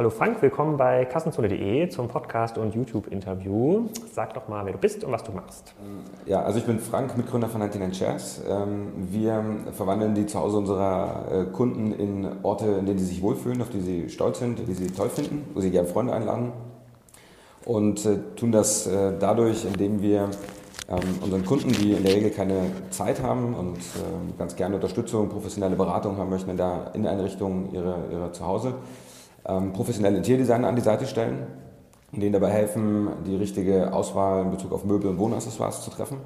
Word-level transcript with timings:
Hallo 0.00 0.08
Frank, 0.08 0.40
willkommen 0.40 0.78
bei 0.78 1.04
kassenzone.de 1.04 1.90
zum 1.90 2.08
Podcast 2.08 2.56
und 2.56 2.74
YouTube-Interview. 2.74 3.88
Sag 4.14 4.32
doch 4.32 4.48
mal, 4.48 4.64
wer 4.64 4.72
du 4.72 4.78
bist 4.78 5.04
und 5.04 5.12
was 5.12 5.22
du 5.22 5.30
machst. 5.30 5.74
Ja, 6.24 6.40
also 6.40 6.58
ich 6.58 6.64
bin 6.64 6.78
Frank, 6.78 7.18
Mitgründer 7.18 7.50
von 7.50 7.60
99 7.60 7.98
Chairs. 7.98 8.40
Ähm, 8.48 8.92
wir 9.10 9.44
verwandeln 9.72 10.14
die 10.14 10.24
Zuhause 10.24 10.56
unserer 10.56 11.26
äh, 11.30 11.44
Kunden 11.52 11.92
in 11.92 12.26
Orte, 12.42 12.64
in 12.64 12.86
denen 12.86 12.98
sie 12.98 13.04
sich 13.04 13.20
wohlfühlen, 13.20 13.60
auf 13.60 13.68
die 13.68 13.82
sie 13.82 14.08
stolz 14.08 14.38
sind, 14.38 14.66
die 14.66 14.72
sie 14.72 14.86
toll 14.86 15.10
finden, 15.10 15.44
wo 15.52 15.60
sie 15.60 15.70
gerne 15.70 15.86
Freunde 15.86 16.14
einladen. 16.14 16.52
Und 17.66 18.06
äh, 18.06 18.16
tun 18.36 18.52
das 18.52 18.86
äh, 18.86 19.12
dadurch, 19.20 19.66
indem 19.66 20.00
wir 20.00 20.30
ähm, 20.88 21.18
unseren 21.20 21.44
Kunden, 21.44 21.72
die 21.72 21.92
in 21.92 22.04
der 22.04 22.14
Regel 22.14 22.30
keine 22.30 22.70
Zeit 22.88 23.22
haben 23.22 23.52
und 23.52 23.76
ganz 24.38 24.56
gerne 24.56 24.76
Unterstützung, 24.76 25.28
professionelle 25.28 25.76
Beratung 25.76 26.16
haben 26.16 26.30
möchten 26.30 26.48
in 26.48 26.56
der 26.56 26.90
Inneneinrichtung 26.94 27.74
ihrer, 27.74 27.98
ihrer 28.10 28.32
Zuhause, 28.32 28.76
ähm, 29.46 29.72
professionelle 29.72 30.18
Interiordesigner 30.18 30.68
an 30.68 30.76
die 30.76 30.82
Seite 30.82 31.06
stellen 31.06 31.46
und 32.12 32.20
denen 32.20 32.32
dabei 32.32 32.50
helfen, 32.50 33.08
die 33.26 33.36
richtige 33.36 33.92
Auswahl 33.92 34.42
in 34.42 34.50
Bezug 34.50 34.72
auf 34.72 34.84
Möbel 34.84 35.10
und 35.10 35.18
Wohnaccessoires 35.18 35.82
zu 35.82 35.90
treffen. 35.90 36.18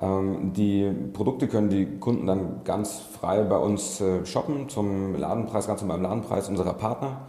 Ähm, 0.00 0.52
die 0.54 0.90
Produkte 1.12 1.46
können 1.46 1.68
die 1.68 1.98
Kunden 1.98 2.26
dann 2.26 2.64
ganz 2.64 2.98
frei 2.98 3.42
bei 3.42 3.56
uns 3.56 4.00
äh, 4.00 4.24
shoppen 4.24 4.68
zum 4.68 5.14
Ladenpreis, 5.16 5.66
ganz 5.66 5.82
normal 5.82 6.00
Ladenpreis 6.00 6.48
unserer 6.48 6.74
Partner. 6.74 7.22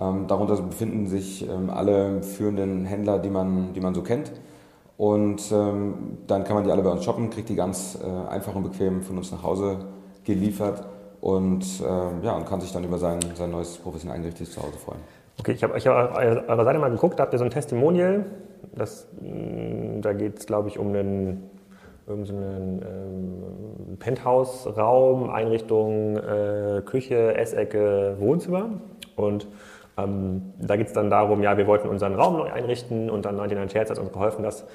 Ähm, 0.00 0.26
darunter 0.26 0.56
befinden 0.56 1.06
sich 1.06 1.48
ähm, 1.48 1.70
alle 1.70 2.22
führenden 2.22 2.84
Händler, 2.84 3.18
die 3.18 3.30
man, 3.30 3.72
die 3.72 3.80
man 3.80 3.94
so 3.94 4.02
kennt. 4.02 4.32
Und 4.96 5.50
ähm, 5.50 6.18
dann 6.26 6.44
kann 6.44 6.56
man 6.56 6.64
die 6.64 6.70
alle 6.70 6.82
bei 6.82 6.90
uns 6.90 7.04
shoppen, 7.04 7.30
kriegt 7.30 7.48
die 7.48 7.54
ganz 7.54 7.98
äh, 8.02 8.28
einfach 8.28 8.54
und 8.54 8.64
bequem 8.64 9.02
von 9.02 9.16
uns 9.16 9.32
nach 9.32 9.42
Hause 9.42 9.78
geliefert 10.24 10.84
und, 11.20 11.64
äh, 11.80 12.24
ja, 12.24 12.32
und 12.36 12.46
kann 12.46 12.60
sich 12.60 12.72
dann 12.72 12.84
über 12.84 12.98
sein, 12.98 13.20
sein 13.34 13.50
neues 13.50 13.76
professionell 13.78 14.16
eingerichtetes 14.16 14.54
Zuhause 14.54 14.78
freuen. 14.78 15.00
Okay, 15.38 15.52
ich 15.52 15.62
habe 15.62 15.76
ich 15.78 15.86
hab 15.86 16.12
auf 16.12 16.18
eurer 16.18 16.64
Seite 16.64 16.78
mal 16.78 16.90
geguckt, 16.90 17.18
da 17.18 17.24
habt 17.24 17.32
ihr 17.32 17.38
so 17.38 17.44
ein 17.44 17.50
Testimonial. 17.50 18.26
Das, 18.74 19.06
mm, 19.20 20.00
da 20.00 20.12
geht 20.12 20.38
es, 20.38 20.46
glaube 20.46 20.68
ich, 20.68 20.78
um 20.78 20.88
einen, 20.88 21.50
um 22.06 22.24
so 22.24 22.34
einen 22.34 22.82
ähm, 22.82 23.96
Penthouse-Raum, 23.98 25.30
Einrichtung, 25.30 26.16
äh, 26.16 26.82
Küche, 26.84 27.36
Essecke, 27.36 28.16
Wohnzimmer. 28.18 28.70
Und 29.16 29.46
ähm, 29.96 30.52
da 30.58 30.76
geht 30.76 30.88
es 30.88 30.92
dann 30.92 31.10
darum, 31.10 31.42
ja, 31.42 31.56
wir 31.56 31.66
wollten 31.66 31.88
unseren 31.88 32.14
Raum 32.14 32.38
neu 32.38 32.50
einrichten 32.50 33.10
und 33.10 33.24
dann 33.24 33.36
99 33.36 33.74
Hertz 33.74 33.90
hat 33.90 33.98
uns 33.98 34.12
geholfen, 34.12 34.42
das 34.42 34.66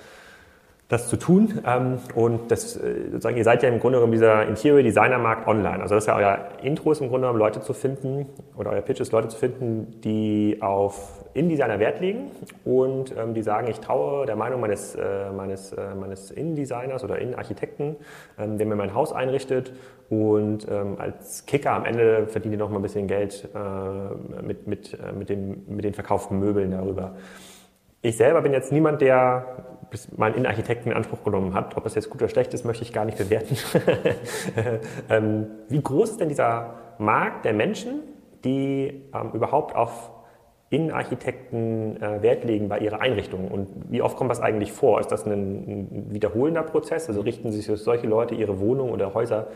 das 0.88 1.08
zu 1.08 1.18
tun. 1.18 1.62
Ähm, 1.66 1.98
und 2.14 2.52
das, 2.52 2.78
äh, 2.78 3.10
sozusagen, 3.12 3.38
ihr 3.38 3.44
seid 3.44 3.64
ja 3.64 3.70
im 3.70 3.80
Grunde 3.80 3.98
genommen 3.98 4.12
dieser 4.12 4.48
Interior 4.48 4.84
Designer 4.84 5.18
Markt 5.18 5.48
online. 5.48 5.82
Also 5.82 5.96
das 5.96 6.04
ist 6.04 6.08
ja 6.08 6.16
euer 6.16 6.50
Intro 6.62 6.92
ist 6.92 7.02
im 7.02 7.10
Grunde 7.10 7.22
genommen 7.22 7.40
Leute 7.40 7.62
zu 7.62 7.74
finden 7.74 8.28
oder 8.56 8.72
euer 8.72 8.82
Pitch 8.82 9.00
ist 9.00 9.12
Leute 9.12 9.30
zu 9.30 9.38
finden, 9.38 10.00
die 10.02 10.58
auf 10.62 11.26
InDesigner 11.34 11.80
Wert 11.80 12.00
legen 12.00 12.32
und 12.64 13.16
ähm, 13.18 13.34
die 13.34 13.42
sagen, 13.42 13.68
ich 13.68 13.80
traue 13.80 14.26
der 14.26 14.36
Meinung 14.36 14.62
meines, 14.62 14.96
äh, 14.96 15.32
meines, 15.36 15.74
äh, 15.74 15.96
meines 16.00 16.32
Innendesigners 16.32 17.04
oder 17.04 17.20
Innenarchitekten, 17.20 17.98
ähm, 18.38 18.58
der 18.58 18.68
mir 18.68 18.76
mein 18.76 18.94
Haus 18.94 19.12
einrichtet 19.12 19.74
und 20.10 20.68
ähm, 20.70 20.96
als 21.00 21.46
Kicker 21.46 21.72
am 21.72 21.86
Ende 21.86 22.28
verdient 22.28 22.54
ihr 22.54 22.60
noch 22.60 22.70
mal 22.70 22.78
ein 22.78 22.84
bisschen 22.84 23.08
Geld 23.08 23.50
äh, 23.54 24.44
mit, 24.44 24.68
mit, 24.68 24.94
äh, 24.94 25.12
mit, 25.12 25.30
dem, 25.30 25.66
mit 25.68 25.84
den 25.84 25.94
verkauften 25.94 26.40
Möbeln 26.40 26.72
darüber. 26.72 27.16
Ich 28.06 28.18
selber 28.18 28.44
bin 28.44 28.54
jetzt 28.54 28.72
niemand, 28.72 29.02
der 29.02 29.66
mal 30.16 30.28
einen 30.28 30.36
Innenarchitekten 30.36 30.92
in 30.92 30.98
Anspruch 30.98 31.24
genommen 31.24 31.54
hat. 31.54 31.78
Ob 31.78 31.84
das 31.84 31.96
jetzt 31.96 32.10
gut 32.10 32.22
oder 32.22 32.30
schlecht 32.30 32.54
ist, 32.54 32.66
möchte 32.66 32.84
ich 32.84 32.94
gar 32.94 33.06
nicht 33.06 33.18
bewerten. 33.18 33.58
ähm, 35.10 35.48
wie 35.70 35.82
groß 35.82 36.12
ist 36.12 36.20
denn 36.20 36.30
dieser 36.30 36.76
Markt 36.98 37.46
der 37.46 37.54
Menschen, 37.54 38.02
die 38.44 39.04
ähm, 39.14 39.32
überhaupt 39.34 39.76
auf 39.76 40.12
Innenarchitekten 40.70 42.02
äh, 42.02 42.22
Wert 42.22 42.44
legen 42.44 42.70
bei 42.70 42.80
ihrer 42.80 43.02
Einrichtung? 43.02 43.48
Und 43.50 43.68
wie 43.90 44.02
oft 44.02 44.18
kommt 44.18 44.32
das 44.32 44.42
eigentlich 44.42 44.72
vor? 44.72 45.00
Ist 45.00 45.12
das 45.12 45.26
ein, 45.26 45.32
ein 45.32 46.14
wiederholender 46.14 46.64
Prozess? 46.64 47.08
Also 47.08 47.22
richten 47.22 47.52
sich 47.52 47.66
solche 47.66 48.08
Leute 48.08 48.36
ihre 48.36 48.60
Wohnungen 48.60 48.92
oder 48.92 49.14
Häuser 49.14 49.48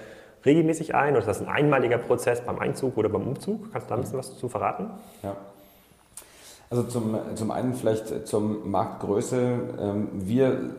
regelmäßig 0.46 0.96
ein? 0.96 1.12
Oder 1.12 1.20
ist 1.20 1.28
das 1.28 1.42
ein 1.42 1.48
einmaliger 1.48 1.98
Prozess 1.98 2.42
beim 2.42 2.60
Einzug 2.60 2.98
oder 2.98 3.10
beim 3.10 3.28
Umzug? 3.28 3.72
Kannst 3.72 3.88
du 3.88 3.90
da 3.90 3.96
ein 3.96 4.02
bisschen 4.02 4.20
was 4.20 4.38
zu 4.38 4.50
verraten? 4.50 4.92
Ja. 5.24 5.36
Also 6.70 6.84
zum, 6.84 7.18
zum 7.36 7.52
einen 7.52 7.74
vielleicht 7.74 8.28
zum 8.28 8.70
Marktgröße. 8.70 9.60
Ähm, 9.80 10.08
wir 10.14 10.70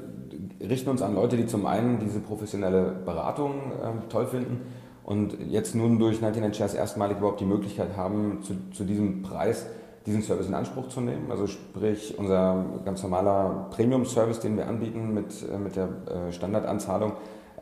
richten 0.60 0.88
uns 0.88 1.02
an 1.02 1.14
Leute, 1.14 1.36
die 1.36 1.46
zum 1.46 1.66
einen 1.66 1.98
diese 1.98 2.20
professionelle 2.20 2.94
Beratung 3.04 3.72
ähm, 3.82 4.02
toll 4.08 4.26
finden 4.26 4.60
und 5.02 5.36
jetzt 5.48 5.74
nun 5.74 5.98
durch 5.98 6.20
99 6.20 6.56
Shares 6.56 6.74
erstmalig 6.74 7.18
überhaupt 7.18 7.40
die 7.40 7.46
Möglichkeit 7.46 7.96
haben, 7.96 8.40
zu, 8.42 8.54
zu 8.72 8.84
diesem 8.84 9.22
Preis 9.22 9.66
diesen 10.06 10.22
Service 10.22 10.46
in 10.46 10.54
Anspruch 10.54 10.88
zu 10.88 11.00
nehmen. 11.00 11.30
Also 11.30 11.46
sprich 11.46 12.16
unser 12.16 12.64
ganz 12.84 13.02
normaler 13.02 13.68
Premium-Service, 13.70 14.40
den 14.40 14.56
wir 14.56 14.66
anbieten 14.66 15.12
mit, 15.12 15.26
äh, 15.42 15.58
mit 15.58 15.76
der 15.76 15.88
äh, 16.06 16.32
Standardanzahlung, 16.32 17.12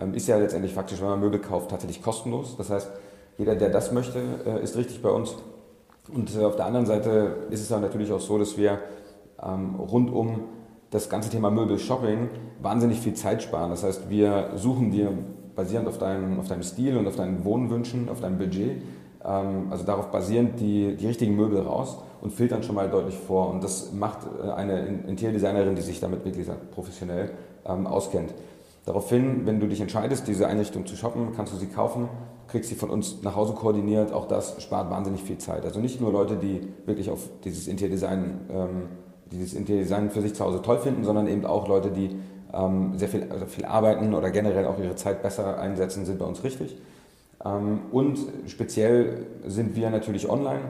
ähm, 0.01 0.15
ist 0.15 0.29
ja 0.29 0.37
letztendlich 0.37 0.75
faktisch, 0.75 1.01
wenn 1.01 1.09
man 1.09 1.21
Möbel 1.21 1.41
kauft, 1.41 1.71
tatsächlich 1.71 2.03
kostenlos. 2.03 2.57
Das 2.57 2.71
heißt, 2.71 2.91
jeder, 3.39 3.57
der 3.57 3.71
das 3.71 3.93
möchte, 3.93 4.21
äh, 4.47 4.63
ist 4.63 4.77
richtig 4.77 5.01
bei 5.03 5.11
uns. 5.11 5.35
Und 6.13 6.37
auf 6.39 6.57
der 6.57 6.67
anderen 6.67 6.87
Seite 6.87 7.37
ist 7.51 7.61
es 7.61 7.69
dann 7.69 7.83
natürlich 7.83 8.13
auch 8.13 8.21
so, 8.21 8.39
dass 8.39 8.57
wir 8.57 8.79
ähm, 9.43 9.75
rund 9.77 10.11
um 10.11 10.45
das 10.91 11.09
ganze 11.09 11.29
Thema 11.31 11.51
Möbel-Shopping 11.51 12.31
wahnsinnig 12.61 13.01
viel 13.01 13.15
Zeit 13.15 13.43
sparen. 13.43 13.71
Das 13.71 13.85
heißt, 13.85 14.09
wir 14.09 14.51
suchen 14.57 14.91
dir 14.91 15.13
basierend 15.55 15.89
auf 15.89 15.99
deinem, 15.99 16.39
auf 16.39 16.49
deinem 16.49 16.63
Stil 16.63 16.97
und 16.97 17.07
auf 17.07 17.17
deinen 17.17 17.45
Wohnwünschen, 17.45 18.09
auf 18.09 18.21
deinem 18.21 18.39
Budget, 18.39 18.83
ähm, 19.25 19.67
also 19.71 19.85
darauf 19.85 20.11
basierend 20.11 20.61
die, 20.61 20.97
die 20.97 21.07
richtigen 21.07 21.37
Möbel 21.37 21.61
raus 21.61 21.99
und 22.21 22.33
filtern 22.33 22.63
schon 22.63 22.75
mal 22.75 22.89
deutlich 22.89 23.17
vor. 23.17 23.51
Und 23.51 23.63
das 23.63 23.93
macht 23.93 24.21
äh, 24.43 24.51
eine 24.51 24.87
Interiordesignerin, 25.07 25.75
die 25.75 25.83
sich 25.83 26.01
damit 26.01 26.25
wirklich 26.25 26.47
professionell 26.71 27.33
ähm, 27.67 27.87
auskennt. 27.87 28.33
Daraufhin, 28.87 29.45
wenn 29.45 29.61
du 29.61 29.67
dich 29.67 29.81
entscheidest, 29.81 30.27
diese 30.27 30.47
Einrichtung 30.47 30.87
zu 30.87 30.97
shoppen, 30.97 31.33
kannst 31.37 31.53
du 31.53 31.59
sie 31.59 31.67
kaufen, 31.67 32.09
kriegst 32.49 32.71
sie 32.71 32.75
von 32.75 32.91
uns 32.91 33.23
nach 33.23 33.37
Hause 33.37 33.53
koordiniert. 33.53 34.13
Auch 34.13 34.27
das 34.27 34.61
spart 34.63 34.91
wahnsinnig 34.91 35.23
viel 35.23 35.39
Zeit. 35.39 35.65
Also 35.65 35.81
nicht 35.81 36.01
nur 36.01 36.13
Leute, 36.13 36.37
die 36.37 36.67
wirklich 36.87 37.11
auf 37.11 37.29
dieses 37.45 37.69
Interiordesign, 37.69 38.41
ähm, 38.51 38.69
dieses 39.31 39.55
Interiordesign 39.55 40.11
für 40.11 40.23
sich 40.23 40.35
zu 40.35 40.45
Hause 40.45 40.63
toll 40.63 40.79
finden, 40.79 41.05
sondern 41.05 41.29
eben 41.29 41.45
auch 41.45 41.69
Leute, 41.69 41.91
die 41.91 42.17
ähm, 42.53 42.99
sehr 42.99 43.09
viel, 43.09 43.27
also 43.31 43.47
viel 43.47 43.67
arbeiten 43.67 44.15
oder 44.15 44.31
generell 44.31 44.67
auch 44.67 44.79
ihre 44.79 44.97
Zeit 44.97 45.23
besser 45.23 45.59
einsetzen, 45.59 46.07
sind 46.07 46.19
bei 46.19 46.25
uns 46.25 46.43
richtig. 46.43 46.77
Ähm, 47.45 47.81
und 47.93 48.19
speziell 48.47 49.27
sind 49.47 49.77
wir 49.77 49.91
natürlich 49.91 50.29
online. 50.29 50.63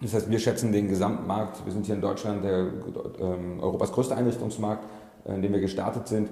Das 0.00 0.12
heißt, 0.14 0.30
wir 0.30 0.40
schätzen 0.40 0.72
den 0.72 0.88
Gesamtmarkt. 0.88 1.64
Wir 1.64 1.72
sind 1.72 1.86
hier 1.86 1.94
in 1.94 2.00
Deutschland 2.00 2.44
der, 2.44 2.66
ähm, 3.20 3.60
Europas 3.60 3.92
größter 3.92 4.16
Einrichtungsmarkt, 4.16 4.84
in 5.26 5.40
dem 5.40 5.52
wir 5.52 5.60
gestartet 5.60 6.08
sind 6.08 6.28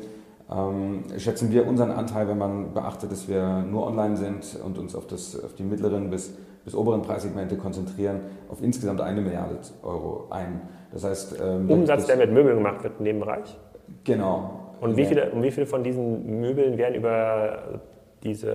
ähm, 0.50 1.04
schätzen 1.18 1.50
wir 1.50 1.66
unseren 1.66 1.90
Anteil, 1.90 2.28
wenn 2.28 2.38
man 2.38 2.74
beachtet, 2.74 3.12
dass 3.12 3.28
wir 3.28 3.62
nur 3.62 3.86
online 3.86 4.16
sind 4.16 4.58
und 4.64 4.78
uns 4.78 4.94
auf, 4.94 5.06
das, 5.06 5.42
auf 5.42 5.54
die 5.54 5.62
mittleren 5.62 6.10
bis, 6.10 6.36
bis 6.64 6.74
oberen 6.74 7.02
Preissegmente 7.02 7.56
konzentrieren, 7.56 8.20
auf 8.48 8.62
insgesamt 8.62 9.00
eine 9.00 9.20
Milliarde 9.20 9.56
Euro 9.82 10.26
ein. 10.30 10.60
Das 10.92 11.04
heißt, 11.04 11.40
ähm, 11.42 11.70
Umsatz, 11.70 12.06
der 12.06 12.16
mit 12.16 12.32
Möbeln 12.32 12.56
gemacht 12.56 12.82
wird 12.82 12.94
in 12.98 13.04
dem 13.04 13.20
Bereich? 13.20 13.56
Genau. 14.04 14.72
Und 14.80 14.96
wie 14.96 15.04
viele, 15.04 15.30
und 15.30 15.42
wie 15.42 15.50
viele 15.50 15.66
von 15.66 15.84
diesen 15.84 16.40
Möbeln 16.40 16.76
werden 16.76 16.96
über 16.96 17.80
diese, 18.24 18.52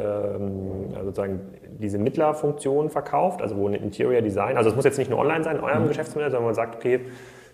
also 0.93 1.05
sozusagen 1.05 1.39
diese 1.79 1.97
Mittlerfunktion 1.97 2.89
verkauft, 2.89 3.41
also 3.41 3.57
wo 3.57 3.67
ein 3.67 3.73
Interior 3.73 4.21
Design, 4.21 4.57
also 4.57 4.69
es 4.69 4.75
muss 4.75 4.85
jetzt 4.85 4.97
nicht 4.97 5.09
nur 5.09 5.19
online 5.19 5.43
sein 5.43 5.57
in 5.57 5.63
eurem 5.63 5.83
mhm. 5.83 5.87
Geschäftsmodell, 5.89 6.29
sondern 6.31 6.45
man 6.45 6.55
sagt, 6.55 6.75
okay, 6.75 7.01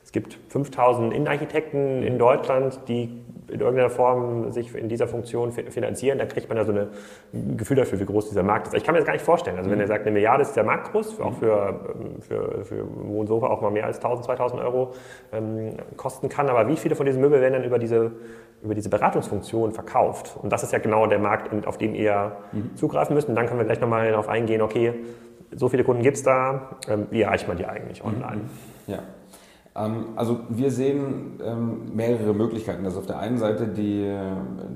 es 0.04 0.12
gibt 0.12 0.38
5000 0.50 1.14
Innenarchitekten 1.14 2.04
in 2.04 2.18
Deutschland, 2.18 2.80
die 2.88 3.22
in 3.54 3.60
irgendeiner 3.60 3.90
Form 3.90 4.52
sich 4.52 4.76
in 4.76 4.90
dieser 4.90 5.08
Funktion 5.08 5.52
finanzieren, 5.52 6.18
dann 6.18 6.28
kriegt 6.28 6.50
man 6.50 6.58
ja 6.58 6.66
so 6.66 6.72
eine, 6.72 6.90
ein 7.34 7.56
Gefühl 7.56 7.78
dafür, 7.78 8.00
wie 8.00 8.06
groß 8.06 8.30
dieser 8.30 8.44
Markt 8.44 8.68
ist. 8.68 8.74
Ich 8.74 8.84
kann 8.84 8.94
mir 8.94 9.00
das 9.00 9.06
gar 9.06 9.14
nicht 9.14 9.24
vorstellen. 9.24 9.58
Also 9.58 9.70
wenn 9.70 9.80
er 9.80 9.88
sagt, 9.88 10.02
eine 10.02 10.12
Milliarde 10.12 10.42
ist 10.42 10.54
der 10.54 10.64
Markt 10.64 10.92
groß, 10.92 11.22
auch 11.22 11.34
für, 11.36 11.80
für, 12.22 12.66
für 12.66 12.86
Wohnsofa 13.08 13.48
auch 13.48 13.62
mal 13.62 13.72
mehr 13.72 13.86
als 13.86 13.98
1000, 13.98 14.26
2000 14.26 14.62
Euro 14.62 14.94
ähm, 15.32 15.78
kosten 15.96 16.30
kann. 16.30 16.50
Aber 16.50 16.68
wie 16.68 16.76
viele 16.76 16.96
von 16.96 17.06
diesen 17.06 17.22
Möbeln 17.22 17.42
werden 17.42 17.54
dann 17.54 17.64
über 17.64 17.80
diese, 17.80 18.12
über 18.64 18.74
diese 18.74 18.90
Beratungsfunktion 18.90 19.72
verkauft? 19.72 20.36
Und 20.42 20.52
das 20.52 20.64
ist 20.64 20.74
ja 20.74 20.80
genau 20.80 21.06
der 21.08 21.20
Markt, 21.20 21.68
auf 21.68 21.78
den 21.78 21.94
ihr 21.94 22.34
mhm. 22.52 22.76
zugreifen 22.76 23.14
müsst. 23.16 23.30
Und 23.30 23.36
dann 23.36 23.46
können 23.46 23.60
wir 23.60 23.66
gleich 23.66 23.80
nochmal 23.80 24.10
darauf 24.10 24.30
eingehen, 24.30 24.62
okay, 24.62 24.94
so 25.56 25.70
viele 25.70 25.84
Kunden 25.84 26.02
gibt 26.02 26.18
es 26.18 26.24
da, 26.24 26.78
ähm, 26.88 27.08
wie 27.12 27.22
erreicht 27.22 27.48
man 27.48 27.58
die 27.58 27.66
eigentlich 27.66 28.04
online? 28.04 28.42
Ja. 28.88 29.00
Ähm, 29.76 30.06
also 30.16 30.40
wir 30.50 30.72
sehen 30.72 31.40
ähm, 31.44 31.96
mehrere 31.96 32.34
Möglichkeiten. 32.34 32.86
Also 32.86 33.00
auf 33.00 33.06
der 33.06 33.20
einen 33.20 33.38
Seite 33.38 33.68
die, 33.68 34.12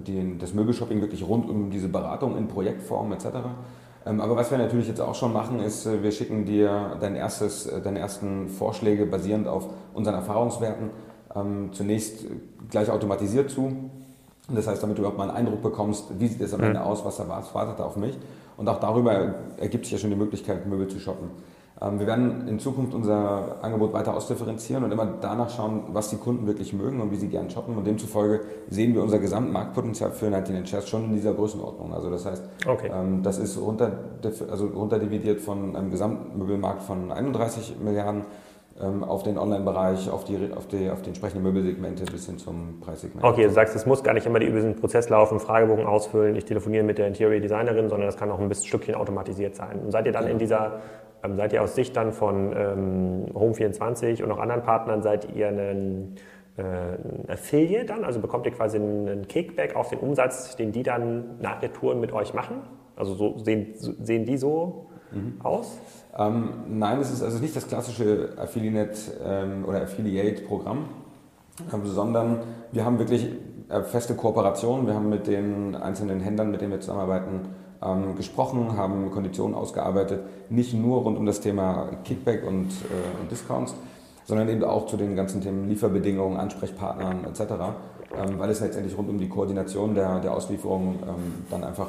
die, 0.06 0.38
das 0.38 0.54
Möbelshopping 0.54 1.02
wirklich 1.02 1.28
rund 1.28 1.50
um 1.50 1.70
diese 1.70 1.90
Beratung 1.90 2.38
in 2.38 2.48
Projektform 2.48 3.12
etc. 3.12 3.26
Ähm, 4.06 4.22
aber 4.22 4.36
was 4.36 4.52
wir 4.52 4.58
natürlich 4.58 4.88
jetzt 4.88 5.02
auch 5.02 5.16
schon 5.16 5.34
machen, 5.34 5.60
ist, 5.60 5.86
äh, 5.86 6.02
wir 6.02 6.12
schicken 6.12 6.46
dir 6.46 6.98
dein 7.00 7.16
erstes, 7.16 7.68
äh, 7.68 7.82
deine 7.82 8.00
ersten 8.00 8.48
Vorschläge 8.48 9.06
basierend 9.06 9.48
auf 9.48 9.70
unseren 9.94 10.16
Erfahrungswerten 10.16 10.90
zunächst 11.72 12.26
gleich 12.72 12.90
automatisiert 12.90 13.52
zu. 13.52 13.92
Das 14.50 14.66
heißt, 14.66 14.82
damit 14.82 14.98
du 14.98 15.02
überhaupt 15.02 15.20
mal 15.20 15.30
einen 15.30 15.38
Eindruck 15.38 15.62
bekommst, 15.62 16.06
wie 16.18 16.28
sieht 16.28 16.42
es 16.42 16.52
am 16.52 16.64
Ende 16.64 16.82
aus, 16.82 17.06
was 17.06 17.20
erwartet 17.20 17.78
da 17.78 17.84
auf 17.84 17.96
mich. 17.96 18.18
Und 18.56 18.68
auch 18.70 18.80
darüber 18.80 19.36
ergibt 19.58 19.86
sich 19.86 19.92
ja 19.92 20.00
schon 20.00 20.10
die 20.10 20.16
Möglichkeit, 20.16 20.66
Möbel 20.66 20.88
zu 20.88 21.00
shoppen. 21.00 21.30
Ähm, 21.82 22.00
wir 22.00 22.08
werden 22.08 22.48
in 22.48 22.60
Zukunft 22.60 22.94
unser 22.94 23.58
Angebot 23.62 23.94
weiter 23.94 24.16
ausdifferenzieren 24.16 24.84
und 24.84 24.92
immer 24.92 25.08
danach 25.22 25.50
schauen, 25.50 25.84
was 25.90 26.10
die 26.10 26.18
Kunden 26.18 26.48
wirklich 26.48 26.74
mögen 26.74 27.02
und 27.02 27.12
wie 27.12 27.18
sie 27.18 27.28
gern 27.28 27.50
shoppen. 27.50 27.76
Und 27.78 27.86
demzufolge 27.86 28.42
sehen 28.70 28.94
wir 28.96 29.04
unser 29.04 29.20
Gesamtmarktpotenzial 29.20 30.12
für 30.12 30.30
99 30.30 30.70
Shares 30.70 30.90
schon 30.90 31.06
in 31.06 31.14
dieser 31.14 31.34
Größenordnung. 31.34 31.94
Also 31.94 32.10
das 32.10 32.26
heißt, 32.26 32.44
okay. 32.68 32.92
Ähm, 32.94 33.22
das 33.24 33.38
ist 33.38 33.60
runter, 33.60 33.92
also 34.50 34.68
runterdividiert 34.68 35.42
von 35.42 35.76
einem 35.76 35.92
Gesamtmöbelmarkt 35.92 36.84
von 36.84 37.12
31 37.12 37.76
Milliarden 37.84 38.26
ähm, 38.82 39.04
auf 39.04 39.24
den 39.24 39.38
Online-Bereich, 39.38 40.10
auf 40.10 40.24
die, 40.24 40.38
auf, 40.56 40.68
die, 40.68 40.90
auf 40.90 41.02
die 41.02 41.10
entsprechenden 41.10 41.44
Möbelsegmente 41.44 42.06
bis 42.06 42.26
hin 42.28 42.38
zum 42.38 42.80
Preissegment. 42.80 43.24
Okay, 43.24 43.44
du 43.44 43.52
sagst, 43.52 43.76
es 43.76 43.86
muss 43.86 44.04
gar 44.04 44.14
nicht 44.14 44.26
immer 44.26 44.40
über 44.42 44.56
diesen 44.56 44.76
Prozess 44.76 45.10
laufen, 45.10 45.40
Fragebogen 45.40 45.86
ausfüllen, 45.86 46.36
ich 46.36 46.46
telefoniere 46.46 46.84
mit 46.84 46.98
der 46.98 47.08
Interior 47.08 47.40
Designerin, 47.40 47.90
sondern 47.90 48.08
das 48.08 48.18
kann 48.18 48.30
auch 48.30 48.40
ein 48.40 48.50
bisschen 48.50 48.68
Stückchen 48.68 48.96
automatisiert 48.96 49.56
sein. 49.56 49.80
Und 49.80 49.92
seid 49.92 50.06
ihr 50.06 50.12
dann 50.12 50.26
ja. 50.26 50.30
in 50.30 50.38
dieser 50.38 50.80
seid 51.36 51.54
ihr 51.54 51.64
aus 51.64 51.76
Sicht 51.76 51.96
dann 51.96 52.12
von 52.12 52.54
ähm, 52.56 53.26
Home24 53.34 54.24
und 54.24 54.32
auch 54.32 54.40
anderen 54.40 54.64
Partnern, 54.64 55.02
seid 55.02 55.34
ihr 55.36 55.48
ein, 55.48 56.16
äh, 56.58 57.32
Affiliate 57.32 57.86
dann? 57.86 58.04
Also 58.04 58.20
bekommt 58.20 58.46
ihr 58.46 58.52
quasi 58.52 58.78
einen 58.78 59.28
Kickback 59.28 59.76
auf 59.76 59.90
den 59.90 60.00
Umsatz, 60.00 60.56
den 60.56 60.72
die 60.72 60.84
dann 60.84 61.40
nach 61.40 61.60
der 61.60 61.74
Tour 61.74 61.96
mit 61.96 62.12
euch 62.12 62.34
machen? 62.34 62.62
Also 62.96 63.14
so 63.14 63.38
sehen, 63.38 63.74
sehen 63.76 64.26
die 64.26 64.38
so 64.38 64.88
mhm. 65.12 65.40
aus? 65.44 65.80
Ähm, 66.18 66.50
nein, 66.68 67.00
es 67.00 67.12
ist 67.12 67.22
also 67.22 67.40
nicht 67.40 67.56
das 67.56 67.68
klassische 67.68 68.30
Affiliate 68.38 68.98
ähm, 69.24 69.66
oder 69.66 69.84
Affiliate-Programm, 69.84 70.90
ähm, 71.74 71.82
sondern 71.86 72.40
wir 72.72 72.84
haben 72.84 72.98
wirklich 72.98 73.30
äh, 73.70 73.84
feste 73.84 74.16
Kooperationen. 74.16 74.88
Wir 74.88 74.96
haben 74.96 75.10
mit 75.10 75.28
den 75.28 75.76
einzelnen 75.76 76.20
Händlern, 76.22 76.50
mit 76.50 76.62
denen 76.62 76.72
wir 76.72 76.80
zusammenarbeiten, 76.80 77.50
ähm, 77.84 78.16
gesprochen, 78.16 78.78
haben 78.78 79.12
Konditionen 79.12 79.56
ausgearbeitet, 79.56 80.22
nicht 80.50 80.74
nur 80.74 81.02
rund 81.02 81.18
um 81.18 81.26
das 81.26 81.42
Thema 81.42 81.90
Kickback 82.04 82.46
und, 82.46 82.70
äh, 82.70 83.22
und 83.22 83.32
Discounts, 83.32 83.76
sondern 84.26 84.50
eben 84.50 84.64
auch 84.64 84.88
zu 84.88 84.98
den 84.98 85.16
ganzen 85.16 85.42
Themen 85.42 85.70
Lieferbedingungen, 85.70 86.38
Ansprechpartnern 86.38 87.26
etc., 87.26 87.42
ähm, 88.16 88.40
weil 88.40 88.50
es 88.50 88.62
letztendlich 88.62 88.98
rund 88.98 89.10
um 89.10 89.18
die 89.18 89.30
Koordination 89.30 89.96
der, 89.96 90.20
der 90.20 90.34
Auslieferung 90.34 90.96
ähm, 91.04 91.46
dann 91.50 91.64
einfach 91.64 91.88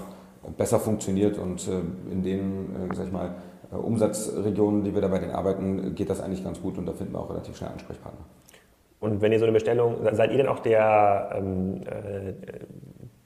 besser 0.57 0.79
funktioniert 0.79 1.39
und 1.39 1.67
äh, 1.69 2.13
in 2.13 2.23
den, 2.23 2.91
äh, 2.91 2.95
sag 2.95 3.07
ich 3.07 3.13
mal, 3.13 3.35
äh, 3.73 3.77
Umsatzregionen, 3.77 4.85
die 4.85 4.95
wir 4.95 5.03
da 5.03 5.09
bei 5.09 5.19
den 5.19 5.31
arbeiten, 5.31 5.95
geht 5.95 6.11
das 6.11 6.21
eigentlich 6.21 6.45
ganz 6.45 6.61
gut 6.61 6.79
und 6.79 6.87
da 6.87 6.93
finden 6.93 7.13
wir 7.15 7.21
auch 7.21 7.31
relativ 7.31 7.57
schnell 7.57 7.71
Ansprechpartner. 7.71 8.25
Und 9.01 9.21
wenn 9.21 9.31
ihr 9.31 9.39
so 9.39 9.45
eine 9.45 9.53
Bestellung, 9.53 9.97
seid 10.13 10.33
ihr 10.33 10.39
denn 10.39 10.49
auch 10.49 10.59
der 10.59 11.31
ähm, 11.37 11.83
äh, 11.83 12.33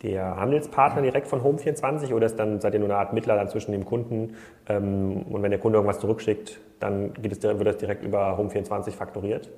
der 0.03 0.37
Handelspartner 0.37 1.03
direkt 1.03 1.29
von 1.29 1.43
Home24 1.43 2.13
oder 2.13 2.27
ist 2.27 2.37
dann, 2.37 2.61
seid 2.61 2.75
ihr 2.75 2.81
nur 2.81 2.89
eine 2.89 2.99
Art 2.99 3.13
Mittler 3.13 3.37
dann 3.37 3.49
zwischen 3.49 3.73
dem 3.73 3.85
Kunden 3.85 4.35
ähm, 4.69 5.23
und 5.31 5.43
wenn 5.43 5.51
der 5.51 5.61
Kunde 5.61 5.79
irgendwas 5.79 6.01
zurückschickt, 6.01 6.61
dann 6.81 7.13
geht 7.15 7.33
es, 7.33 7.43
wird 7.43 7.67
das 7.67 7.77
direkt 7.77 8.05
über 8.05 8.39
Home24 8.39 8.91
faktoriert? 8.91 9.49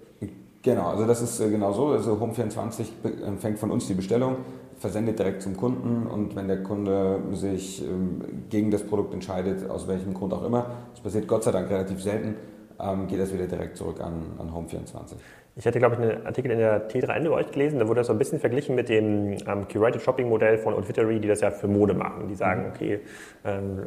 Genau, 0.63 0.89
also 0.89 1.07
das 1.07 1.21
ist 1.23 1.41
äh, 1.41 1.51
genau 1.51 1.73
so. 1.73 1.89
Also 1.89 2.15
Home24 2.15 2.85
empfängt 3.27 3.59
von 3.59 3.71
uns 3.71 3.87
die 3.87 3.95
Bestellung, 3.95 4.37
versendet 4.79 5.19
direkt 5.19 5.43
zum 5.43 5.57
Kunden 5.57 6.07
und 6.07 6.37
wenn 6.37 6.49
der 6.49 6.63
Kunde 6.63 7.21
sich 7.33 7.83
ähm, 7.83 8.23
gegen 8.51 8.71
das 8.71 8.83
Produkt 8.83 9.15
entscheidet, 9.15 9.69
aus 9.71 9.89
welchem 9.89 10.15
Grund 10.15 10.33
auch 10.33 10.45
immer, 10.45 10.67
das 10.93 11.01
passiert 11.01 11.29
Gott 11.29 11.45
sei 11.45 11.53
Dank 11.53 11.71
relativ 11.71 12.03
selten, 12.03 12.37
ähm, 12.81 13.07
geht 13.07 13.21
das 13.21 13.33
wieder 13.33 13.47
direkt 13.47 13.77
zurück 13.77 14.01
an, 14.01 14.23
an 14.39 14.51
Home24. 14.53 15.17
Ich 15.57 15.67
hatte, 15.67 15.79
glaube 15.79 15.95
ich, 15.95 16.01
einen 16.01 16.27
Artikel 16.27 16.51
in 16.51 16.59
der 16.59 16.89
T3N 16.89 17.27
über 17.27 17.37
euch 17.37 17.51
gelesen, 17.53 17.79
da 17.79 17.87
wurde 17.87 18.01
das 18.01 18.09
so 18.09 18.13
ein 18.13 18.19
bisschen 18.19 18.41
verglichen 18.41 18.75
mit 18.75 18.89
dem 18.89 19.37
ähm, 19.47 19.69
Curated 19.71 20.03
Shopping 20.03 20.29
Modell 20.29 20.59
von 20.59 20.75
Outfittery, 20.75 21.21
die 21.21 21.29
das 21.29 21.43
ja 21.43 21.53
für 21.53 21.69
Mode 21.69 21.95
machen. 21.95 22.27
Die 22.27 22.35
sagen, 22.35 22.63
mhm. 22.63 22.69
okay, 22.75 23.01
ähm, 23.45 23.81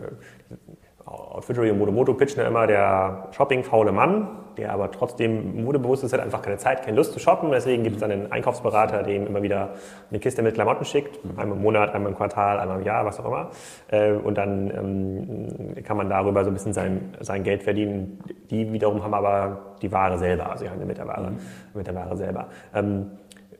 Outfittery 1.08 1.72
und 1.72 1.78
Modomoto 1.78 2.14
pitchen 2.14 2.42
ja 2.42 2.48
immer 2.48 2.68
der 2.68 3.30
shopping-faule 3.32 3.92
Mann, 3.92 4.28
der 4.58 4.74
aber 4.74 4.92
trotzdem 4.92 5.64
modebewusst 5.64 6.04
ist, 6.04 6.14
hat 6.14 6.20
einfach 6.20 6.42
keine 6.42 6.58
Zeit, 6.58 6.84
keine 6.84 6.98
Lust 6.98 7.14
zu 7.14 7.20
shoppen. 7.20 7.52
Deswegen 7.52 7.84
gibt 7.84 7.96
es 7.96 8.02
dann 8.02 8.12
einen 8.12 8.32
Einkaufsberater, 8.32 9.04
der 9.04 9.16
ihm 9.16 9.28
immer 9.28 9.42
wieder 9.42 9.70
eine 10.10 10.20
Kiste 10.20 10.42
mit 10.42 10.56
Klamotten 10.56 10.84
schickt, 10.84 11.20
einmal 11.38 11.58
im 11.58 11.64
Monat, 11.64 11.94
einmal 11.94 12.12
im 12.12 12.18
Quartal, 12.18 12.60
einmal 12.60 12.80
im 12.80 12.86
Jahr, 12.86 13.06
was 13.06 13.20
auch 13.20 13.26
immer. 13.26 13.52
Äh, 13.90 14.14
und 14.14 14.38
dann 14.38 14.72
ähm, 14.72 15.84
kann 15.84 15.96
man 15.96 16.10
darüber 16.10 16.44
so 16.44 16.50
ein 16.52 16.54
bisschen 16.54 16.74
sein, 16.74 17.14
sein 17.22 17.44
Geld 17.44 17.64
verdienen. 17.64 18.20
Die 18.50 18.74
wiederum 18.74 19.04
haben 19.04 19.14
aber 19.14 19.76
die 19.82 19.92
Ware 19.92 20.18
selber, 20.18 20.52
also 20.52 20.66
sie 20.66 20.70
handeln 20.70 20.88
mit 20.88 20.98
der 20.98 21.08
Ware, 21.08 21.32
mhm. 21.32 21.38
mit 21.74 21.88
der 21.88 21.96
Ware 21.96 22.18
selber. 22.18 22.48
Ähm, 22.74 23.12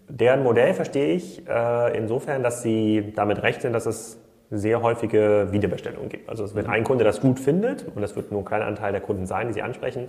deren 0.10 0.44
Modell 0.44 0.74
verstehe 0.74 1.14
ich 1.14 1.48
äh, 1.48 1.98
insofern, 1.98 2.44
dass 2.44 2.62
sie 2.62 3.14
damit 3.16 3.44
recht 3.44 3.62
sind, 3.62 3.74
dass 3.74 3.86
es 3.86 4.20
sehr 4.50 4.82
häufige 4.82 5.48
Wiederbestellungen 5.52 6.10
gibt. 6.10 6.30
Also 6.30 6.56
wenn 6.56 6.68
ein 6.68 6.84
Kunde 6.84 7.04
das 7.04 7.20
gut 7.20 7.40
findet, 7.40 7.86
und 7.88 8.02
das 8.02 8.16
wird 8.16 8.32
nur 8.32 8.42
ein 8.42 8.46
kleiner 8.46 8.66
Anteil 8.66 8.92
der 8.92 9.02
Kunden 9.02 9.26
sein, 9.26 9.48
die 9.48 9.54
Sie 9.54 9.62
ansprechen, 9.62 10.08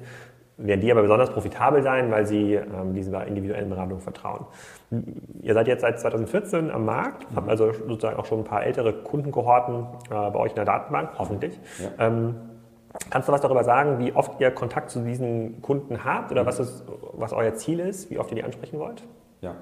werden 0.59 0.81
die 0.81 0.91
aber 0.91 1.03
besonders 1.03 1.31
profitabel 1.31 1.83
sein, 1.83 2.11
weil 2.11 2.27
sie 2.27 2.55
ähm, 2.55 2.93
dieser 2.93 3.27
individuellen 3.27 3.71
Beratung 3.71 4.01
vertrauen. 4.01 4.45
Ihr 5.41 5.55
seid 5.55 5.69
jetzt 5.69 5.83
seit 5.83 6.01
2014 6.01 6.71
am 6.71 6.85
Markt, 6.85 7.27
habt 7.35 7.47
mhm. 7.47 7.51
also 7.51 7.73
sozusagen 7.73 8.19
auch 8.19 8.27
schon 8.27 8.41
ein 8.41 8.45
paar 8.45 8.65
ältere 8.65 8.93
Kundenkohorten 8.93 9.87
äh, 10.07 10.09
bei 10.09 10.35
euch 10.35 10.51
in 10.51 10.57
der 10.57 10.65
Datenbank, 10.65 11.11
hoffentlich. 11.17 11.59
Ja. 11.79 12.07
Ähm, 12.07 12.35
kannst 13.09 13.29
du 13.29 13.33
was 13.33 13.41
darüber 13.41 13.63
sagen, 13.63 14.01
wie 14.01 14.13
oft 14.13 14.41
ihr 14.41 14.51
Kontakt 14.51 14.91
zu 14.91 15.01
diesen 15.01 15.63
Kunden 15.63 16.05
habt 16.05 16.33
oder 16.33 16.45
was, 16.45 16.59
ist, 16.59 16.85
was 17.13 17.33
euer 17.33 17.55
Ziel 17.55 17.79
ist, 17.79 18.11
wie 18.11 18.19
oft 18.19 18.31
ihr 18.31 18.37
die 18.37 18.45
ansprechen 18.45 18.81
wollt? 18.81 19.05
Ja. 19.41 19.55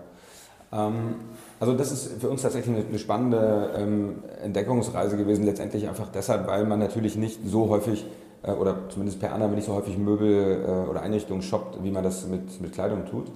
Ähm, 0.73 1.17
also 1.59 1.75
das 1.75 1.91
ist 1.91 2.21
für 2.21 2.29
uns 2.29 2.43
tatsächlich 2.43 2.77
eine 2.77 2.99
spannende 2.99 3.71
ähm, 3.77 4.23
Entdeckungsreise 4.43 5.17
gewesen, 5.17 5.45
letztendlich 5.45 5.89
einfach 5.89 6.09
deshalb, 6.09 6.47
weil 6.47 6.65
man 6.65 6.79
natürlich 6.79 7.17
nicht 7.17 7.41
so 7.47 7.69
häufig 7.69 8.07
äh, 8.43 8.53
oder 8.53 8.89
zumindest 8.89 9.21
per 9.21 9.33
Annahme 9.33 9.55
nicht 9.55 9.67
so 9.67 9.75
häufig 9.75 9.97
Möbel 9.97 10.65
äh, 10.65 10.91
oder 10.91 11.03
Einrichtungen 11.03 11.43
shoppt, 11.43 11.83
wie 11.83 11.91
man 11.91 12.05
das 12.05 12.27
mit, 12.27 12.61
mit 12.61 12.73
Kleidung 12.73 13.07
tut. 13.07 13.31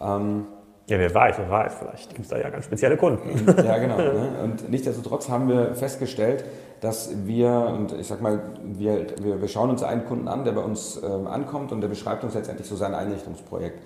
Ähm, 0.00 0.46
ja, 0.86 0.98
wer 0.98 1.14
weiß, 1.14 1.38
wer 1.38 1.48
weiß, 1.48 1.74
vielleicht 1.78 2.10
gibt 2.10 2.22
es 2.22 2.28
da 2.28 2.38
ja 2.38 2.50
ganz 2.50 2.66
spezielle 2.66 2.96
Kunden. 2.98 3.46
Ja, 3.64 3.78
genau. 3.78 3.96
Ne? 3.96 4.30
Und 4.42 4.68
nichtsdestotrotz 4.68 5.30
haben 5.30 5.48
wir 5.48 5.74
festgestellt, 5.74 6.44
dass 6.82 7.24
wir, 7.24 7.48
und 7.74 7.92
ich 7.98 8.06
sag 8.06 8.20
mal, 8.20 8.42
wir, 8.62 9.06
wir, 9.18 9.48
schauen 9.48 9.70
uns 9.70 9.82
einen 9.82 10.04
Kunden 10.04 10.28
an, 10.28 10.44
der 10.44 10.52
bei 10.52 10.60
uns 10.60 11.00
ähm, 11.02 11.26
ankommt 11.26 11.72
und 11.72 11.80
der 11.80 11.88
beschreibt 11.88 12.22
uns 12.24 12.34
letztendlich 12.34 12.68
so 12.68 12.76
sein 12.76 12.94
Einrichtungsprojekt. 12.94 13.80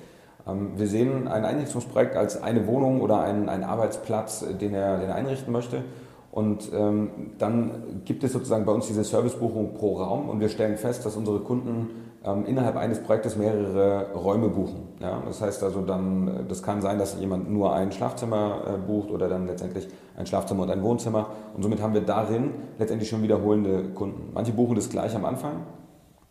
Ähm, 0.49 0.73
wir 0.77 0.87
sehen 0.87 1.29
ein 1.29 1.45
Einrichtungsprojekt 1.45 2.17
als 2.17 2.43
eine 2.43 2.67
Wohnung 2.67 3.01
oder 3.01 3.21
einen, 3.21 3.49
einen 3.49 3.65
Arbeitsplatz, 3.65 4.45
den 4.61 4.75
er, 4.75 4.99
den 4.99 5.11
er 5.11 5.15
einrichten 5.15 5.53
möchte. 5.53 5.85
Und 6.31 6.71
ähm, 6.75 7.33
dann 7.39 8.03
gibt 8.05 8.23
es 8.23 8.33
sozusagen 8.33 8.65
bei 8.65 8.73
uns 8.73 8.87
diese 8.87 9.03
Servicebuchung 9.03 9.75
pro 9.75 9.97
Raum 9.97 10.29
und 10.29 10.41
wir 10.41 10.49
stellen 10.49 10.77
fest, 10.77 11.05
dass 11.05 11.17
unsere 11.17 11.41
Kunden 11.41 11.89
ähm, 12.25 12.45
innerhalb 12.47 12.77
eines 12.77 13.03
Projektes 13.03 13.37
mehrere 13.37 14.13
Räume 14.13 14.49
buchen. 14.49 14.89
Ja? 15.01 15.23
Das 15.27 15.41
heißt 15.41 15.63
also 15.63 15.81
dann, 15.83 16.47
das 16.49 16.63
kann 16.63 16.83
sein, 16.83 16.99
dass 16.99 17.19
jemand 17.19 17.51
nur 17.51 17.73
ein 17.73 17.93
Schlafzimmer 17.93 18.63
äh, 18.67 18.87
bucht 18.87 19.11
oder 19.11 19.29
dann 19.29 19.47
letztendlich 19.47 19.89
ein 20.17 20.27
Schlafzimmer 20.27 20.65
und 20.65 20.71
ein 20.71 20.83
Wohnzimmer. 20.83 21.31
Und 21.55 21.63
somit 21.63 21.81
haben 21.81 21.95
wir 21.95 22.03
darin 22.03 22.51
letztendlich 22.79 23.09
schon 23.09 23.23
wiederholende 23.23 23.85
Kunden. 23.95 24.31
Manche 24.35 24.53
buchen 24.53 24.77
das 24.77 24.91
gleich 24.91 25.17
am 25.17 25.25
Anfang, 25.25 25.63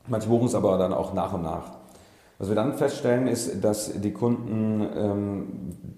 manche 0.07 0.29
buchen 0.29 0.45
es 0.45 0.55
aber 0.55 0.77
dann 0.77 0.93
auch 0.93 1.13
nach 1.13 1.33
und 1.33 1.43
nach. 1.43 1.71
Was 2.39 2.49
wir 2.49 2.55
dann 2.55 2.75
feststellen, 2.75 3.27
ist, 3.27 3.63
dass 3.63 3.99
die 3.99 4.13
Kunden, 4.13 4.87
ähm, 4.95 5.47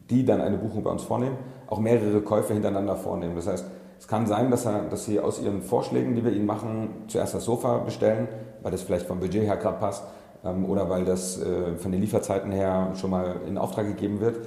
die 0.10 0.26
dann 0.26 0.40
eine 0.40 0.58
Buchung 0.58 0.84
bei 0.84 0.92
uns 0.92 1.04
vornehmen, 1.04 1.38
auch 1.68 1.80
mehrere 1.80 2.22
Käufe 2.22 2.54
hintereinander 2.54 2.96
vornehmen. 2.96 3.36
Das 3.36 3.48
heißt, 3.48 3.66
es 4.00 4.08
kann 4.08 4.26
sein, 4.26 4.50
dass, 4.50 4.66
er, 4.66 4.84
dass 4.84 5.06
sie 5.06 5.20
aus 5.20 5.42
ihren 5.42 5.62
Vorschlägen, 5.62 6.16
die 6.16 6.24
wir 6.24 6.32
ihnen 6.32 6.46
machen, 6.46 7.04
zuerst 7.08 7.34
das 7.34 7.44
Sofa 7.44 7.80
bestellen, 7.80 8.30
weil 8.64 8.72
das 8.72 8.82
vielleicht 8.82 9.06
vom 9.06 9.20
Budget 9.20 9.44
her 9.44 9.58
gerade 9.58 9.80
passt 9.80 10.04
ähm, 10.46 10.66
oder 10.66 10.90
weil 10.90 11.04
das 11.04 11.42
äh, 11.42 11.76
von 11.76 11.92
den 11.92 12.00
Lieferzeiten 12.00 12.52
her 12.52 12.94
schon 12.96 13.10
mal 13.10 13.42
in 13.46 13.58
Auftrag 13.58 13.88
gegeben 13.88 14.22
wird. 14.22 14.38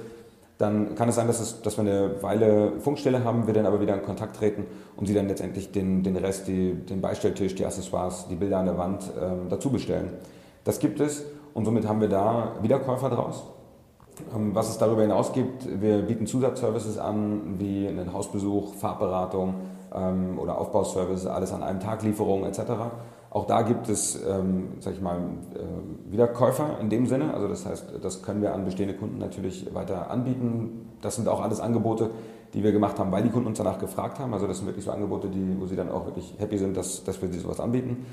Dann 0.57 0.95
kann 0.95 1.09
es 1.09 1.15
sein, 1.15 1.27
dass, 1.27 1.39
es, 1.39 1.61
dass 1.61 1.77
wir 1.77 1.81
eine 1.81 2.23
Weile 2.23 2.79
Funkstelle 2.79 3.23
haben, 3.23 3.45
wir 3.45 3.53
dann 3.53 3.65
aber 3.65 3.81
wieder 3.81 3.93
in 3.93 4.03
Kontakt 4.03 4.35
treten 4.37 4.65
und 4.95 5.05
sie 5.05 5.13
dann 5.13 5.27
letztendlich 5.27 5.71
den, 5.71 6.03
den 6.03 6.15
Rest, 6.15 6.47
die, 6.47 6.73
den 6.73 7.01
Beistelltisch, 7.01 7.53
die 7.53 7.65
Accessoires, 7.65 8.27
die 8.29 8.35
Bilder 8.35 8.57
an 8.57 8.65
der 8.65 8.77
Wand 8.77 9.03
ähm, 9.21 9.49
dazu 9.49 9.71
bestellen. 9.71 10.13
Das 10.63 10.79
gibt 10.79 10.99
es 10.99 11.25
und 11.53 11.65
somit 11.65 11.87
haben 11.87 12.01
wir 12.01 12.09
da 12.09 12.53
Wiederkäufer 12.61 13.09
draus. 13.09 13.43
Ähm, 14.35 14.53
was 14.53 14.69
es 14.69 14.77
darüber 14.77 15.01
hinaus 15.01 15.33
gibt, 15.33 15.81
wir 15.81 16.01
bieten 16.03 16.27
Zusatzservices 16.27 16.97
an, 16.97 17.55
wie 17.59 17.87
einen 17.87 18.13
Hausbesuch, 18.13 18.75
Farbberatung 18.75 19.55
ähm, 19.93 20.39
oder 20.39 20.57
Aufbauservices, 20.57 21.27
alles 21.27 21.51
an 21.51 21.63
einem 21.63 21.79
Tag, 21.79 22.03
Lieferung 22.03 22.45
etc. 22.45 22.59
Auch 23.29 23.47
da 23.47 23.63
gibt 23.63 23.89
es, 23.89 24.21
ähm, 24.23 24.73
sag 24.79 24.93
ich 24.93 25.01
mal, 25.01 25.17
äh, 25.17 26.11
Wiederkäufer 26.11 26.77
in 26.79 26.89
dem 26.89 27.07
Sinne. 27.07 27.33
Also 27.33 27.47
das 27.47 27.65
heißt, 27.65 27.85
das 28.01 28.21
können 28.21 28.41
wir 28.41 28.53
an 28.53 28.65
bestehende 28.65 28.93
Kunden 28.93 29.17
natürlich 29.17 29.73
weiter 29.73 30.11
anbieten. 30.11 30.91
Das 31.01 31.15
sind 31.15 31.27
auch 31.27 31.41
alles 31.41 31.59
Angebote, 31.59 32.11
die 32.53 32.63
wir 32.63 32.71
gemacht 32.71 32.99
haben, 32.99 33.11
weil 33.11 33.23
die 33.23 33.29
Kunden 33.29 33.47
uns 33.47 33.57
danach 33.57 33.79
gefragt 33.79 34.19
haben. 34.19 34.33
Also 34.33 34.45
das 34.45 34.57
sind 34.57 34.67
wirklich 34.67 34.85
so 34.85 34.91
Angebote, 34.91 35.29
die, 35.29 35.59
wo 35.59 35.65
sie 35.65 35.75
dann 35.75 35.89
auch 35.89 36.05
wirklich 36.05 36.35
happy 36.37 36.59
sind, 36.59 36.77
dass, 36.77 37.03
dass 37.03 37.19
wir 37.21 37.29
sie 37.29 37.39
sowas 37.39 37.59
anbieten. 37.59 38.05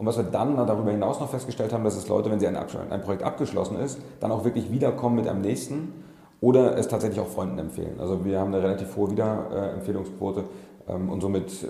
Und 0.00 0.06
was 0.06 0.16
wir 0.16 0.24
dann 0.24 0.56
darüber 0.56 0.90
hinaus 0.90 1.20
noch 1.20 1.28
festgestellt 1.28 1.74
haben, 1.74 1.84
dass 1.84 1.94
es 1.94 2.08
Leute, 2.08 2.30
wenn 2.30 2.40
sie 2.40 2.46
ein, 2.46 2.56
ein 2.56 3.02
Projekt 3.02 3.22
abgeschlossen 3.22 3.78
ist, 3.78 3.98
dann 4.18 4.32
auch 4.32 4.46
wirklich 4.46 4.72
wiederkommen 4.72 5.16
mit 5.16 5.28
einem 5.28 5.42
nächsten 5.42 5.92
oder 6.40 6.78
es 6.78 6.88
tatsächlich 6.88 7.20
auch 7.20 7.28
Freunden 7.28 7.58
empfehlen. 7.58 8.00
Also 8.00 8.24
wir 8.24 8.40
haben 8.40 8.54
eine 8.54 8.62
relativ 8.62 8.96
hohe 8.96 9.10
Wiederempfehlungsquote 9.10 10.44
ähm, 10.88 11.10
und 11.10 11.20
somit, 11.20 11.50
äh, 11.64 11.66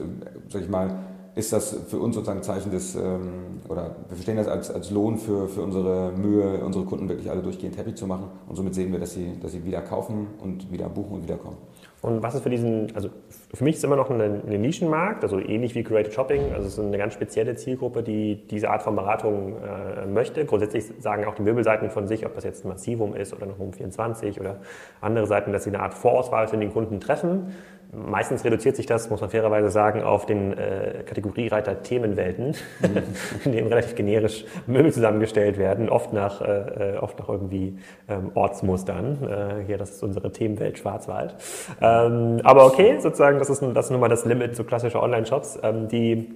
sag 0.49 0.62
ich 0.62 0.68
mal, 0.68 0.96
ist 1.34 1.52
das 1.52 1.76
für 1.88 1.99
uns 1.99 2.14
sozusagen 2.14 2.38
ein 2.38 2.44
Zeichen 2.44 2.70
des, 2.70 2.94
ähm, 2.94 3.62
oder 3.68 3.96
wir 4.06 4.14
verstehen 4.14 4.37
das 4.37 4.46
als, 4.46 4.70
als 4.70 4.92
Lohn 4.92 5.18
für, 5.18 5.49
für 5.49 5.62
unsere 5.62 6.12
Mühe, 6.12 6.64
unsere 6.64 6.84
Kunden 6.84 7.08
wirklich 7.08 7.28
alle 7.28 7.42
durchgehend 7.42 7.76
happy 7.78 7.96
zu 7.96 8.06
machen. 8.06 8.28
Und 8.49 8.54
somit 8.54 8.76
sehen 8.76 8.92
wir, 8.92 9.00
dass 9.00 9.12
sie, 9.12 9.40
dass 9.40 9.50
sie 9.50 9.64
wieder 9.64 9.80
kaufen 9.80 10.28
und 10.40 10.70
wieder 10.70 10.88
buchen 10.88 11.14
und 11.14 11.22
wieder 11.25 11.37
kommen. 11.37 11.56
Und 12.02 12.23
was 12.23 12.35
ist 12.35 12.42
für 12.42 12.50
diesen, 12.50 12.95
also 12.95 13.11
für 13.52 13.62
mich 13.62 13.75
ist 13.75 13.78
es 13.80 13.85
immer 13.85 13.97
noch 13.97 14.09
ein, 14.09 14.40
Nischenmarkt, 14.47 15.23
also 15.23 15.38
ähnlich 15.38 15.75
wie 15.75 15.83
Creative 15.83 16.12
Shopping, 16.12 16.52
also 16.54 16.66
es 16.66 16.75
ist 16.75 16.78
eine 16.78 16.97
ganz 16.97 17.12
spezielle 17.12 17.57
Zielgruppe, 17.57 18.02
die 18.02 18.37
diese 18.49 18.71
Art 18.71 18.83
von 18.83 18.97
Beratung 18.97 19.57
äh, 19.62 20.07
möchte. 20.07 20.47
Grundsätzlich 20.47 20.85
sagen 20.99 21.26
auch 21.26 21.35
die 21.35 21.42
Möbelseiten 21.42 21.90
von 21.90 22.07
sich, 22.09 22.25
ob 22.25 22.35
das 22.35 22.45
jetzt 22.45 22.64
ein 22.64 22.69
Massivum 22.69 23.14
ist 23.14 23.35
oder 23.35 23.47
noch 23.47 23.59
Home 23.59 23.73
24 23.75 24.40
oder 24.40 24.61
andere 25.02 25.26
Seiten, 25.26 25.52
dass 25.52 25.64
sie 25.64 25.71
eine 25.71 25.80
Art 25.80 25.92
Vorauswahl 25.92 26.49
für 26.49 26.57
den 26.57 26.73
Kunden 26.73 27.00
treffen. 27.00 27.54
Meistens 27.92 28.44
reduziert 28.44 28.76
sich 28.76 28.87
das, 28.87 29.11
muss 29.11 29.20
man 29.20 29.30
fairerweise 29.30 29.68
sagen, 29.68 30.02
auf 30.02 30.25
den 30.25 30.56
äh, 30.56 31.02
Kategoriereiter 31.04 31.82
Themenwelten, 31.82 32.54
mhm. 32.80 33.02
in 33.44 33.52
dem 33.52 33.66
relativ 33.66 33.97
generisch 33.97 34.44
Möbel 34.66 34.92
zusammengestellt 34.92 35.59
werden, 35.59 35.88
oft 35.88 36.12
nach, 36.12 36.40
äh, 36.40 36.94
äh, 36.94 36.99
oft 36.99 37.18
nach 37.18 37.28
irgendwie 37.28 37.78
ähm, 38.09 38.30
Ortsmustern. 38.35 39.18
Äh, 39.25 39.64
hier, 39.66 39.76
das 39.76 39.90
ist 39.90 40.02
unsere 40.04 40.30
Themenwelt 40.30 40.78
Schwarzwald. 40.78 41.35
Ähm, 41.80 42.40
aber 42.44 42.66
okay, 42.66 42.99
sozusagen, 43.00 43.40
das 43.40 43.50
ist, 43.50 43.61
das 43.75 43.87
ist 43.87 43.90
nun 43.90 44.00
mal 44.00 44.09
das 44.09 44.25
Limit 44.25 44.54
zu 44.54 44.62
klassischer 44.62 45.02
Online-Shops, 45.02 45.59
ähm, 45.62 45.88
die 45.88 46.28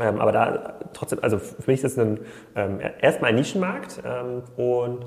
ähm, 0.00 0.20
aber 0.20 0.32
da 0.32 0.74
trotzdem, 0.92 1.18
also 1.22 1.38
für 1.38 1.70
mich 1.70 1.82
ist 1.82 1.92
es 1.92 1.98
ein, 1.98 2.20
ähm, 2.54 2.78
erstmal 3.00 3.30
ein 3.30 3.36
Nischenmarkt 3.36 4.00
ähm, 4.06 4.42
und 4.56 5.04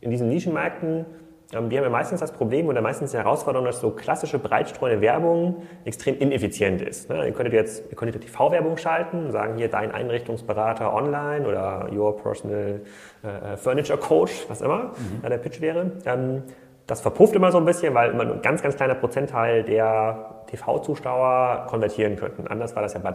in 0.00 0.10
diesen 0.10 0.28
Nischenmärkten 0.28 1.04
ähm, 1.52 1.68
die 1.68 1.76
haben 1.76 1.84
ja 1.84 1.90
meistens 1.90 2.20
das 2.20 2.32
Problem 2.32 2.68
oder 2.68 2.80
meistens 2.80 3.10
die 3.10 3.16
Herausforderung, 3.16 3.66
dass 3.66 3.80
so 3.80 3.90
klassische 3.90 4.38
breitstreuende 4.38 5.00
Werbung 5.00 5.62
extrem 5.84 6.18
ineffizient 6.18 6.80
ist. 6.80 7.08
Ne? 7.08 7.26
Ihr 7.26 7.32
könntet 7.32 7.54
jetzt 7.54 7.84
ihr 7.90 7.96
könntet 7.96 8.22
TV-Werbung 8.22 8.76
schalten, 8.76 9.30
sagen 9.32 9.56
hier 9.56 9.68
dein 9.68 9.90
Einrichtungsberater 9.90 10.94
online 10.94 11.46
oder 11.46 11.88
your 11.92 12.16
personal 12.16 12.80
äh, 13.22 13.56
Furniture 13.56 13.98
Coach, 13.98 14.44
was 14.48 14.60
immer 14.60 14.92
mhm. 15.22 15.28
der 15.28 15.38
Pitch 15.38 15.60
wäre. 15.60 15.92
Ähm, 16.04 16.42
das 16.86 17.00
verpufft 17.00 17.36
immer 17.36 17.52
so 17.52 17.58
ein 17.58 17.64
bisschen, 17.64 17.94
weil 17.94 18.10
immer 18.10 18.24
nur 18.24 18.34
ein 18.34 18.42
ganz, 18.42 18.62
ganz 18.62 18.74
kleiner 18.74 18.96
Prozentteil 18.96 19.62
der 19.62 20.42
TV-Zuschauer 20.48 21.66
konvertieren 21.68 22.16
könnten. 22.16 22.48
Anders 22.48 22.74
war 22.74 22.82
das 22.82 22.94
ja 22.94 23.00
bei 23.00 23.12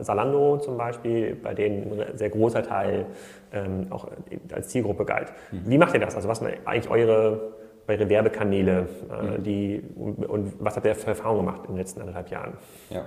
Salando 0.00 0.58
zum 0.58 0.76
Beispiel, 0.76 1.34
bei 1.34 1.52
denen 1.52 2.00
ein 2.00 2.16
sehr 2.16 2.30
großer 2.30 2.62
Teil 2.62 3.06
ähm, 3.52 3.88
auch 3.90 4.06
als 4.52 4.68
Zielgruppe 4.68 5.04
galt. 5.04 5.32
Mhm. 5.50 5.62
Wie 5.66 5.78
macht 5.78 5.94
ihr 5.94 6.00
das? 6.00 6.14
Also 6.14 6.28
was 6.28 6.38
sind 6.38 6.52
eigentlich 6.64 6.88
eure 6.88 7.55
eure 7.88 8.08
Werbekanäle, 8.08 8.88
äh, 9.10 9.38
mhm. 9.38 9.42
die, 9.42 9.82
und, 9.96 10.26
und, 10.26 10.52
was 10.58 10.76
habt 10.76 10.86
ihr 10.86 10.94
für 10.94 11.08
Erfahrungen 11.08 11.46
gemacht 11.46 11.60
in 11.64 11.72
den 11.72 11.78
letzten 11.78 12.00
anderthalb 12.00 12.30
Jahren? 12.30 12.54
Ja. 12.90 13.04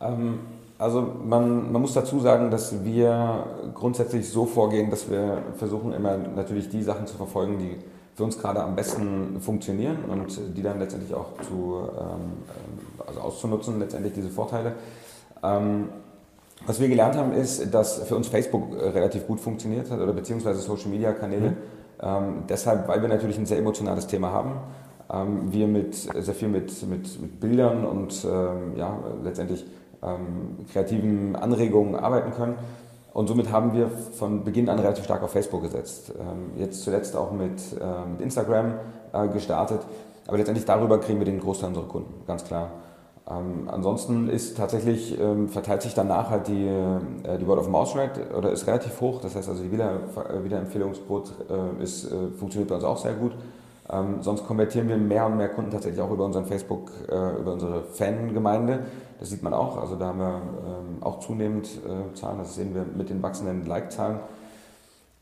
Ähm, 0.00 0.40
also 0.78 1.02
man, 1.02 1.72
man 1.72 1.82
muss 1.82 1.92
dazu 1.92 2.20
sagen, 2.20 2.50
dass 2.50 2.84
wir 2.84 3.44
grundsätzlich 3.74 4.28
so 4.28 4.46
vorgehen, 4.46 4.90
dass 4.90 5.10
wir 5.10 5.42
versuchen 5.56 5.92
immer 5.92 6.16
natürlich 6.16 6.68
die 6.68 6.82
Sachen 6.82 7.06
zu 7.06 7.16
verfolgen, 7.16 7.58
die 7.58 7.76
für 8.14 8.24
uns 8.24 8.38
gerade 8.38 8.62
am 8.62 8.76
besten 8.76 9.40
funktionieren 9.40 10.04
und 10.08 10.38
die 10.56 10.62
dann 10.62 10.78
letztendlich 10.78 11.14
auch 11.14 11.32
zu, 11.42 11.88
ähm, 11.98 13.04
also 13.06 13.20
auszunutzen, 13.20 13.78
letztendlich 13.78 14.14
diese 14.14 14.28
Vorteile. 14.28 14.72
Ähm, 15.42 15.88
was 16.66 16.78
wir 16.78 16.88
gelernt 16.88 17.16
haben, 17.16 17.32
ist, 17.32 17.72
dass 17.72 18.02
für 18.06 18.16
uns 18.16 18.28
Facebook 18.28 18.74
relativ 18.78 19.26
gut 19.26 19.40
funktioniert 19.40 19.90
hat 19.90 19.98
oder 19.98 20.12
beziehungsweise 20.12 20.60
Social 20.60 20.90
Media 20.90 21.12
Kanäle. 21.12 21.50
Mhm 21.50 21.79
ähm, 22.02 22.44
deshalb, 22.48 22.88
weil 22.88 23.02
wir 23.02 23.08
natürlich 23.08 23.38
ein 23.38 23.46
sehr 23.46 23.58
emotionales 23.58 24.06
Thema 24.06 24.30
haben, 24.30 24.52
ähm, 25.12 25.52
wir 25.52 25.66
mit, 25.66 25.94
sehr 25.94 26.34
viel 26.34 26.48
mit, 26.48 26.86
mit, 26.88 27.20
mit 27.20 27.40
Bildern 27.40 27.84
und 27.84 28.24
ähm, 28.24 28.76
ja, 28.76 28.98
letztendlich 29.22 29.64
ähm, 30.02 30.64
kreativen 30.72 31.36
Anregungen 31.36 31.94
arbeiten 31.94 32.32
können. 32.32 32.54
Und 33.12 33.26
somit 33.26 33.50
haben 33.50 33.74
wir 33.74 33.88
von 33.88 34.44
Beginn 34.44 34.68
an 34.68 34.78
relativ 34.78 35.04
stark 35.04 35.22
auf 35.22 35.32
Facebook 35.32 35.62
gesetzt. 35.62 36.12
Ähm, 36.18 36.60
jetzt 36.60 36.82
zuletzt 36.82 37.16
auch 37.16 37.32
mit, 37.32 37.60
äh, 37.80 38.08
mit 38.08 38.20
Instagram 38.20 38.74
äh, 39.12 39.28
gestartet. 39.28 39.80
Aber 40.28 40.38
letztendlich 40.38 40.64
darüber 40.64 40.98
kriegen 40.98 41.18
wir 41.18 41.24
den 41.24 41.40
Großteil 41.40 41.70
unserer 41.70 41.88
Kunden, 41.88 42.24
ganz 42.26 42.44
klar. 42.44 42.70
Ähm, 43.28 43.68
ansonsten 43.70 44.28
ist 44.28 44.56
tatsächlich, 44.56 45.18
ähm, 45.20 45.48
verteilt 45.48 45.82
sich 45.82 45.94
danach 45.94 46.30
halt 46.30 46.48
die, 46.48 46.66
äh, 46.66 47.38
die 47.38 47.46
Word 47.46 47.58
of 47.58 47.68
Mouse 47.68 47.94
Rate 47.96 48.34
oder 48.36 48.50
ist 48.50 48.66
relativ 48.66 49.00
hoch. 49.00 49.20
Das 49.20 49.36
heißt 49.36 49.48
also 49.48 49.62
die 49.62 49.70
Wieder, 49.70 50.00
Wiederempfehlungsquote 50.42 51.32
äh, 51.78 51.82
ist, 51.82 52.10
äh, 52.10 52.30
funktioniert 52.36 52.68
bei 52.68 52.76
uns 52.76 52.84
auch 52.84 52.98
sehr 52.98 53.14
gut. 53.14 53.32
Ähm, 53.92 54.22
sonst 54.22 54.46
konvertieren 54.46 54.88
wir 54.88 54.96
mehr 54.96 55.26
und 55.26 55.36
mehr 55.36 55.48
Kunden 55.48 55.70
tatsächlich 55.70 56.00
auch 56.00 56.10
über 56.10 56.24
unseren 56.24 56.46
Facebook, 56.46 56.92
äh, 57.08 57.40
über 57.40 57.52
unsere 57.52 57.82
Fangemeinde. 57.82 58.86
Das 59.18 59.30
sieht 59.30 59.42
man 59.42 59.52
auch. 59.52 59.76
Also 59.76 59.96
da 59.96 60.06
haben 60.06 60.18
wir 60.18 60.42
ähm, 60.66 61.02
auch 61.02 61.18
zunehmend 61.20 61.68
äh, 61.68 62.14
Zahlen. 62.14 62.38
Das 62.38 62.54
sehen 62.54 62.74
wir 62.74 62.84
mit 62.84 63.10
den 63.10 63.22
wachsenden 63.22 63.66
Like-Zahlen. 63.66 64.20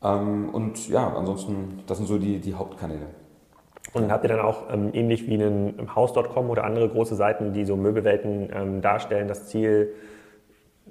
Ähm, 0.03 0.49
und 0.49 0.87
ja, 0.87 1.13
ansonsten, 1.15 1.83
das 1.87 1.97
sind 1.97 2.07
so 2.07 2.17
die, 2.17 2.39
die 2.39 2.53
Hauptkanäle. 2.53 3.07
Und 3.93 4.11
habt 4.11 4.23
ihr 4.23 4.29
dann 4.29 4.41
auch 4.41 4.71
ähm, 4.71 4.91
ähnlich 4.93 5.27
wie 5.27 5.33
einen 5.33 5.95
Haus.com 5.95 6.49
oder 6.49 6.63
andere 6.63 6.89
große 6.89 7.15
Seiten, 7.15 7.53
die 7.53 7.65
so 7.65 7.75
Möbelwelten 7.75 8.49
ähm, 8.53 8.81
darstellen, 8.81 9.27
das 9.27 9.47
Ziel, 9.47 9.93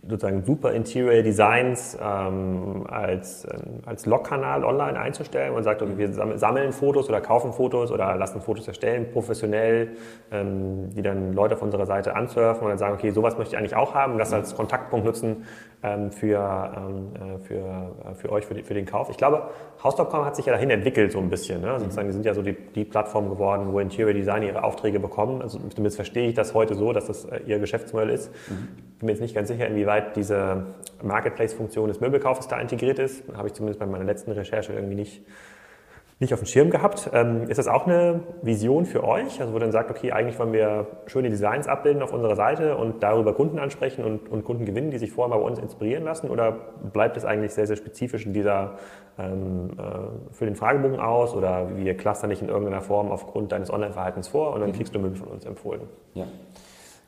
sozusagen 0.03 0.45
super 0.45 0.73
Interior 0.73 1.23
Designs 1.23 1.99
ähm, 2.01 2.85
als, 2.89 3.45
ähm, 3.45 3.81
als 3.87 4.07
Log-Kanal 4.07 4.65
online 4.65 4.99
einzustellen 4.99 5.55
und 5.55 5.63
sagt, 5.65 5.83
okay, 5.83 5.97
wir 5.97 6.13
sammeln 6.39 6.73
Fotos 6.73 7.09
oder 7.09 7.21
kaufen 7.21 7.53
Fotos 7.53 7.91
oder 7.91 8.17
lassen 8.17 8.41
Fotos 8.41 8.69
erstellen, 8.69 9.07
professionell, 9.13 9.91
ähm, 10.31 10.91
die 10.95 11.03
dann 11.03 11.33
Leute 11.33 11.55
auf 11.55 11.63
unserer 11.63 11.87
Seite 11.87 12.15
ansurfen 12.15 12.65
und 12.65 12.71
dann 12.71 12.79
sagen, 12.79 12.95
okay, 12.95 13.11
sowas 13.11 13.37
möchte 13.37 13.55
ich 13.55 13.59
eigentlich 13.59 13.77
auch 13.77 13.95
haben, 13.95 14.19
das 14.19 14.33
als 14.33 14.55
Kontaktpunkt 14.57 15.07
nutzen 15.07 15.45
ähm, 15.83 16.11
für, 16.11 16.73
ähm, 16.77 17.09
äh, 17.15 17.39
für, 17.39 17.55
äh, 17.55 18.15
für 18.15 18.33
euch, 18.33 18.47
für, 18.47 18.55
die, 18.55 18.63
für 18.63 18.75
den 18.75 18.87
Kauf. 18.87 19.11
Ich 19.11 19.17
glaube, 19.17 19.51
House.com 19.83 20.25
hat 20.25 20.37
sich 20.37 20.47
ja 20.47 20.53
dahin 20.53 20.71
entwickelt 20.71 21.13
so 21.13 21.19
ein 21.19 21.31
bisschen. 21.31 21.61
Ne? 21.61 21.71
Also 21.71 21.85
sozusagen, 21.85 22.09
die 22.09 22.15
sind 22.15 22.27
ja 22.27 22.35
so 22.35 22.43
die, 22.43 22.55
die 22.75 22.85
Plattform 22.85 23.29
geworden, 23.29 23.73
wo 23.73 23.79
Interior 23.79 24.13
Design 24.13 24.43
ihre 24.43 24.65
Aufträge 24.65 24.99
bekommen. 24.99 25.41
Also 25.41 25.59
zumindest 25.59 25.97
verstehe 25.97 26.29
ich 26.29 26.35
das 26.35 26.55
heute 26.55 26.75
so, 26.75 26.93
dass 26.93 27.07
das 27.07 27.27
äh, 27.27 27.41
ihr 27.47 27.59
Geschäftsmodell 27.59 28.11
ist. 28.11 28.33
Mhm. 28.49 28.69
Bin 28.99 29.07
mir 29.07 29.13
jetzt 29.13 29.21
nicht 29.21 29.35
ganz 29.35 29.49
sicher, 29.49 29.69
inwieweit 29.69 29.88
diese 30.17 30.67
Marketplace-Funktion 31.03 31.89
des 31.89 32.01
Möbelkaufes 32.01 32.49
da 32.49 32.61
integriert 32.61 32.99
ist. 32.99 33.23
Habe 33.35 33.49
ich 33.49 33.55
zumindest 33.55 33.81
bei 33.81 33.87
meiner 33.87 34.05
letzten 34.05 34.33
Recherche 34.33 34.73
irgendwie 34.73 34.97
nicht 34.97 35.23
nicht 36.21 36.35
auf 36.35 36.41
dem 36.41 36.47
Schirm 36.47 36.71
gehabt. 36.71 37.11
Ähm, 37.13 37.49
ist 37.49 37.59
das 37.59 37.69
auch 37.69 37.87
eine 37.87 38.21
Vision 38.43 38.87
für 38.87 39.05
euch? 39.05 39.41
Also 39.41 39.55
wo 39.55 39.59
dann 39.59 39.71
sagt, 39.71 39.91
okay, 39.91 40.11
eigentlich 40.11 40.39
wollen 40.39 40.53
wir 40.53 40.87
schöne 41.07 41.31
Designs 41.31 41.69
abbilden 41.69 42.03
auf 42.03 42.13
unserer 42.13 42.35
Seite 42.35 42.77
und 42.77 43.03
darüber 43.03 43.35
Kunden 43.35 43.59
ansprechen 43.59 44.05
und, 44.05 44.29
und 44.29 44.45
Kunden 44.45 44.65
gewinnen, 44.65 44.91
die 44.91 44.99
sich 44.99 45.13
vorher 45.13 45.35
mal 45.35 45.41
bei 45.41 45.49
uns 45.49 45.61
inspirieren 45.61 46.05
lassen? 46.05 46.29
Oder 46.29 46.53
bleibt 46.93 47.17
es 47.17 47.25
eigentlich 47.25 47.53
sehr, 47.53 47.69
sehr 47.69 47.77
spezifisch 47.77 48.27
in 48.27 48.33
dieser, 48.33 48.79
ähm, 49.17 49.71
äh, 49.79 50.33
für 50.35 50.45
den 50.45 50.57
Fragebogen 50.57 50.99
aus? 50.99 51.35
Oder 51.35 51.77
wir 51.77 51.97
clustern 51.97 52.31
nicht 52.31 52.43
in 52.43 52.49
irgendeiner 52.49 52.83
Form 52.83 53.13
aufgrund 53.13 53.53
deines 53.53 53.73
Online-Verhaltens 53.73 54.27
vor 54.27 54.55
und 54.55 54.61
dann 54.61 54.73
kriegst 54.73 54.95
du 54.95 54.99
Möbel 54.99 55.17
von 55.17 55.29
uns 55.29 55.45
empfohlen? 55.45 55.83
Ja, 56.15 56.25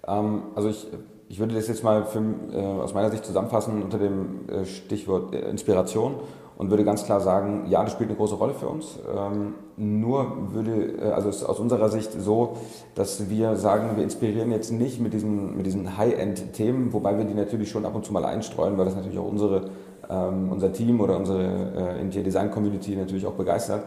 ähm, 0.06 0.42
also 0.54 0.68
ich, 0.68 0.87
ich 1.30 1.38
würde 1.38 1.54
das 1.54 1.68
jetzt 1.68 1.84
mal 1.84 2.04
für, 2.04 2.20
äh, 2.52 2.56
aus 2.56 2.92
meiner 2.92 3.08
Sicht 3.08 3.25
zusammenfassen 3.25 3.84
unter 3.84 3.99
dem 3.99 4.49
äh, 4.49 4.64
Stichwort 4.64 5.32
äh, 5.32 5.49
Inspiration 5.49 6.16
und 6.58 6.70
würde 6.70 6.84
ganz 6.84 7.04
klar 7.04 7.20
sagen, 7.20 7.66
ja, 7.68 7.84
das 7.84 7.92
spielt 7.92 8.10
eine 8.10 8.16
große 8.16 8.34
Rolle 8.34 8.52
für 8.52 8.66
uns. 8.66 8.99
Ähm, 9.16 9.54
nur 9.76 10.52
würde, 10.52 10.99
äh, 11.00 11.12
also 11.12 11.28
ist 11.28 11.44
aus 11.44 11.60
unserer 11.60 11.88
Sicht 11.88 12.20
so, 12.20 12.56
dass 12.96 13.30
wir 13.30 13.54
sagen, 13.54 13.96
wir 13.96 14.02
inspirieren 14.02 14.50
jetzt 14.50 14.72
nicht 14.72 15.00
mit 15.00 15.12
diesen, 15.12 15.56
mit 15.56 15.66
diesen 15.66 15.96
High-End-Themen, 15.96 16.92
wobei 16.92 17.16
wir 17.16 17.25
die 17.25 17.34
natürlich 17.34 17.70
schon 17.70 17.87
ab 17.87 17.94
und 17.94 18.04
zu 18.04 18.12
mal 18.12 18.25
einstreuen, 18.25 18.76
weil 18.76 18.87
das 18.87 18.96
natürlich 18.96 19.20
auch 19.20 19.28
unsere, 19.28 19.70
ähm, 20.10 20.50
unser 20.50 20.72
Team 20.72 21.00
oder 21.00 21.16
unsere 21.16 21.96
äh, 21.96 22.00
Interior 22.00 22.25
Design 22.25 22.50
Community 22.50 22.96
natürlich 22.96 23.25
auch 23.25 23.34
begeistert. 23.34 23.84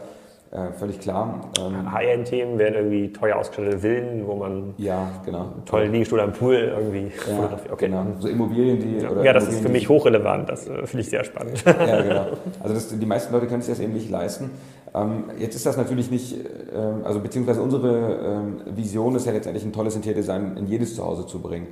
Äh, 0.54 0.72
völlig 0.72 1.00
klar. 1.00 1.40
Ähm, 1.58 1.90
High-End-Themen 1.90 2.58
wären 2.58 2.74
irgendwie 2.74 3.12
teuer 3.12 3.34
ausgestattete 3.34 3.80
Villen, 3.80 4.24
wo 4.24 4.36
man 4.36 4.74
ja, 4.78 5.10
genau. 5.24 5.40
einen 5.40 5.64
tollen 5.64 5.90
Liegestuhl 5.90 6.20
am 6.20 6.32
Pool 6.32 6.54
irgendwie 6.54 7.10
ja. 7.28 7.58
Okay. 7.72 7.88
Genau. 7.88 8.06
So 8.20 8.28
Immobilien, 8.28 8.78
die. 8.78 8.98
Ja, 8.98 9.20
ja 9.20 9.32
das 9.32 9.48
ist 9.48 9.62
für 9.62 9.68
mich 9.68 9.88
hochrelevant, 9.88 10.48
das 10.48 10.68
äh, 10.68 10.86
finde 10.86 11.00
ich 11.00 11.10
sehr 11.10 11.24
spannend. 11.24 11.64
ja, 11.66 12.02
genau. 12.02 12.26
Also 12.62 12.72
das, 12.72 12.96
die 12.96 13.04
meisten 13.04 13.32
Leute 13.32 13.48
können 13.48 13.62
sich 13.62 13.74
das 13.74 13.80
eben 13.80 13.94
nicht 13.94 14.08
leisten. 14.08 14.52
Ähm, 14.94 15.24
jetzt 15.38 15.56
ist 15.56 15.66
das 15.66 15.76
natürlich 15.76 16.12
nicht, 16.12 16.36
ähm, 16.72 17.00
also 17.02 17.18
beziehungsweise 17.18 17.60
unsere 17.60 18.20
ähm, 18.24 18.60
Vision 18.76 19.16
ist 19.16 19.26
ja 19.26 19.32
letztendlich 19.32 19.64
ein 19.64 19.72
tolles 19.72 19.96
Interior-Design 19.96 20.56
in 20.56 20.68
jedes 20.68 20.94
Zuhause 20.94 21.26
zu 21.26 21.40
bringen. 21.40 21.66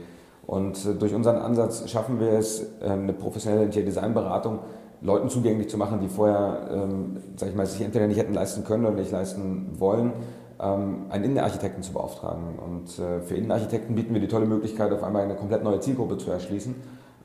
Und 0.45 0.85
äh, 0.85 0.95
durch 0.95 1.15
unseren 1.15 1.37
Ansatz 1.37 1.89
schaffen 1.89 2.19
wir 2.19 2.33
es, 2.33 2.67
äh, 2.81 2.89
eine 2.89 3.13
professionelle 3.13 3.63
Interior-Design-Beratung 3.63 4.59
Leuten 5.03 5.29
zugänglich 5.29 5.69
zu 5.69 5.77
machen, 5.79 6.01
die 6.01 6.09
vorher, 6.09 6.69
ähm, 6.73 7.17
sag 7.37 7.49
ich 7.49 7.55
mal, 7.55 7.67
sich 7.67 7.83
entweder 7.83 8.07
nicht 8.07 8.19
hätten 8.19 8.35
leisten 8.35 8.65
können 8.65 8.87
oder 8.87 8.95
nicht 8.95 9.11
leisten 9.11 9.73
wollen, 9.79 10.13
ähm, 10.61 11.07
einen 11.11 11.25
Innenarchitekten 11.25 11.83
zu 11.83 11.93
beauftragen. 11.93 12.59
Und 12.59 12.99
äh, 12.99 13.21
für 13.21 13.35
Innenarchitekten 13.35 13.95
bieten 13.95 14.15
wir 14.15 14.21
die 14.21 14.29
tolle 14.29 14.47
Möglichkeit, 14.47 14.93
auf 14.93 15.03
einmal 15.03 15.23
eine 15.23 15.35
komplett 15.35 15.65
neue 15.65 15.81
Zielgruppe 15.81 16.19
zu 16.19 16.31
erschließen 16.31 16.77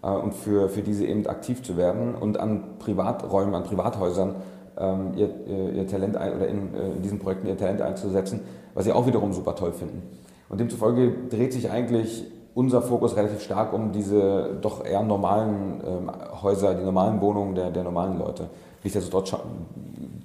äh, 0.01 0.07
und 0.07 0.33
für, 0.33 0.69
für 0.69 0.81
diese 0.81 1.05
eben 1.05 1.27
aktiv 1.27 1.61
zu 1.61 1.77
werden 1.77 2.15
und 2.15 2.39
an 2.39 2.79
Privaträumen, 2.79 3.53
an 3.53 3.63
Privathäusern 3.63 4.35
ähm, 4.79 5.11
ihr, 5.15 5.29
ihr, 5.73 5.87
Talent 5.87 6.17
ein, 6.17 6.35
oder 6.35 6.47
in, 6.47 6.73
äh, 6.73 6.91
in 6.93 7.01
diesen 7.03 7.19
Projekten 7.19 7.47
ihr 7.47 7.57
Talent 7.57 7.81
einzusetzen, 7.81 8.41
was 8.73 8.85
sie 8.85 8.91
auch 8.91 9.05
wiederum 9.05 9.33
super 9.33 9.55
toll 9.55 9.71
finden. 9.71 10.01
Und 10.49 10.59
demzufolge 10.59 11.13
dreht 11.29 11.53
sich 11.53 11.69
eigentlich 11.69 12.25
unser 12.57 12.81
Fokus 12.81 13.15
relativ 13.15 13.41
stark 13.43 13.71
um 13.71 13.91
diese 13.91 14.57
doch 14.61 14.83
eher 14.83 15.03
normalen 15.03 15.79
ähm, 15.85 16.11
Häuser, 16.41 16.73
die 16.73 16.83
normalen 16.83 17.21
Wohnungen 17.21 17.53
der, 17.53 17.69
der 17.69 17.83
normalen 17.83 18.17
Leute. 18.17 18.49
Nichtsdestotrotz 18.83 19.35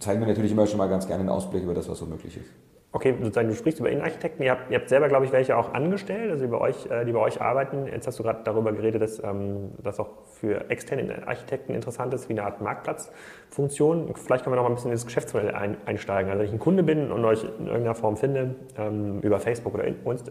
zeigen 0.00 0.20
wir 0.20 0.26
natürlich 0.26 0.52
immer 0.52 0.66
schon 0.66 0.78
mal 0.78 0.88
ganz 0.88 1.06
gerne 1.06 1.20
einen 1.20 1.28
Ausblick 1.28 1.62
über 1.62 1.74
das, 1.74 1.90
was 1.90 1.98
so 1.98 2.06
möglich 2.06 2.38
ist. 2.38 2.50
Okay, 2.94 3.14
sozusagen, 3.18 3.48
du 3.48 3.54
sprichst 3.54 3.80
über 3.80 3.88
Innenarchitekten. 3.88 4.44
Ihr 4.44 4.50
habt, 4.50 4.70
ihr 4.70 4.78
habt 4.78 4.90
selber, 4.90 5.08
glaube 5.08 5.24
ich, 5.24 5.32
welche 5.32 5.56
auch 5.56 5.72
angestellt, 5.72 6.30
also 6.30 6.44
die 6.44 6.50
bei 6.50 6.58
euch, 6.58 6.90
äh, 6.90 7.06
die 7.06 7.12
bei 7.12 7.20
euch 7.20 7.40
arbeiten. 7.40 7.86
Jetzt 7.86 8.06
hast 8.06 8.18
du 8.18 8.22
gerade 8.22 8.40
darüber 8.44 8.70
geredet, 8.72 9.00
dass 9.00 9.18
ähm, 9.24 9.70
das 9.82 9.98
auch 9.98 10.10
für 10.38 10.68
externe 10.70 11.26
Architekten 11.26 11.74
interessant 11.74 12.12
ist, 12.12 12.28
wie 12.28 12.34
eine 12.34 12.44
Art 12.44 12.60
Marktplatzfunktion. 12.60 14.12
Vielleicht 14.14 14.44
können 14.44 14.52
wir 14.52 14.56
noch 14.56 14.64
mal 14.64 14.68
ein 14.68 14.74
bisschen 14.74 14.90
in 14.90 14.96
das 14.96 15.06
Geschäftsmodell 15.06 15.54
ein, 15.54 15.78
einsteigen. 15.86 16.30
Also 16.30 16.40
wenn 16.40 16.48
ich 16.48 16.52
ein 16.52 16.58
Kunde 16.58 16.82
bin 16.82 17.10
und 17.10 17.24
euch 17.24 17.44
in 17.44 17.66
irgendeiner 17.66 17.94
Form 17.94 18.18
finde, 18.18 18.56
ähm, 18.76 19.20
über 19.22 19.40
Facebook 19.40 19.72
oder 19.72 19.84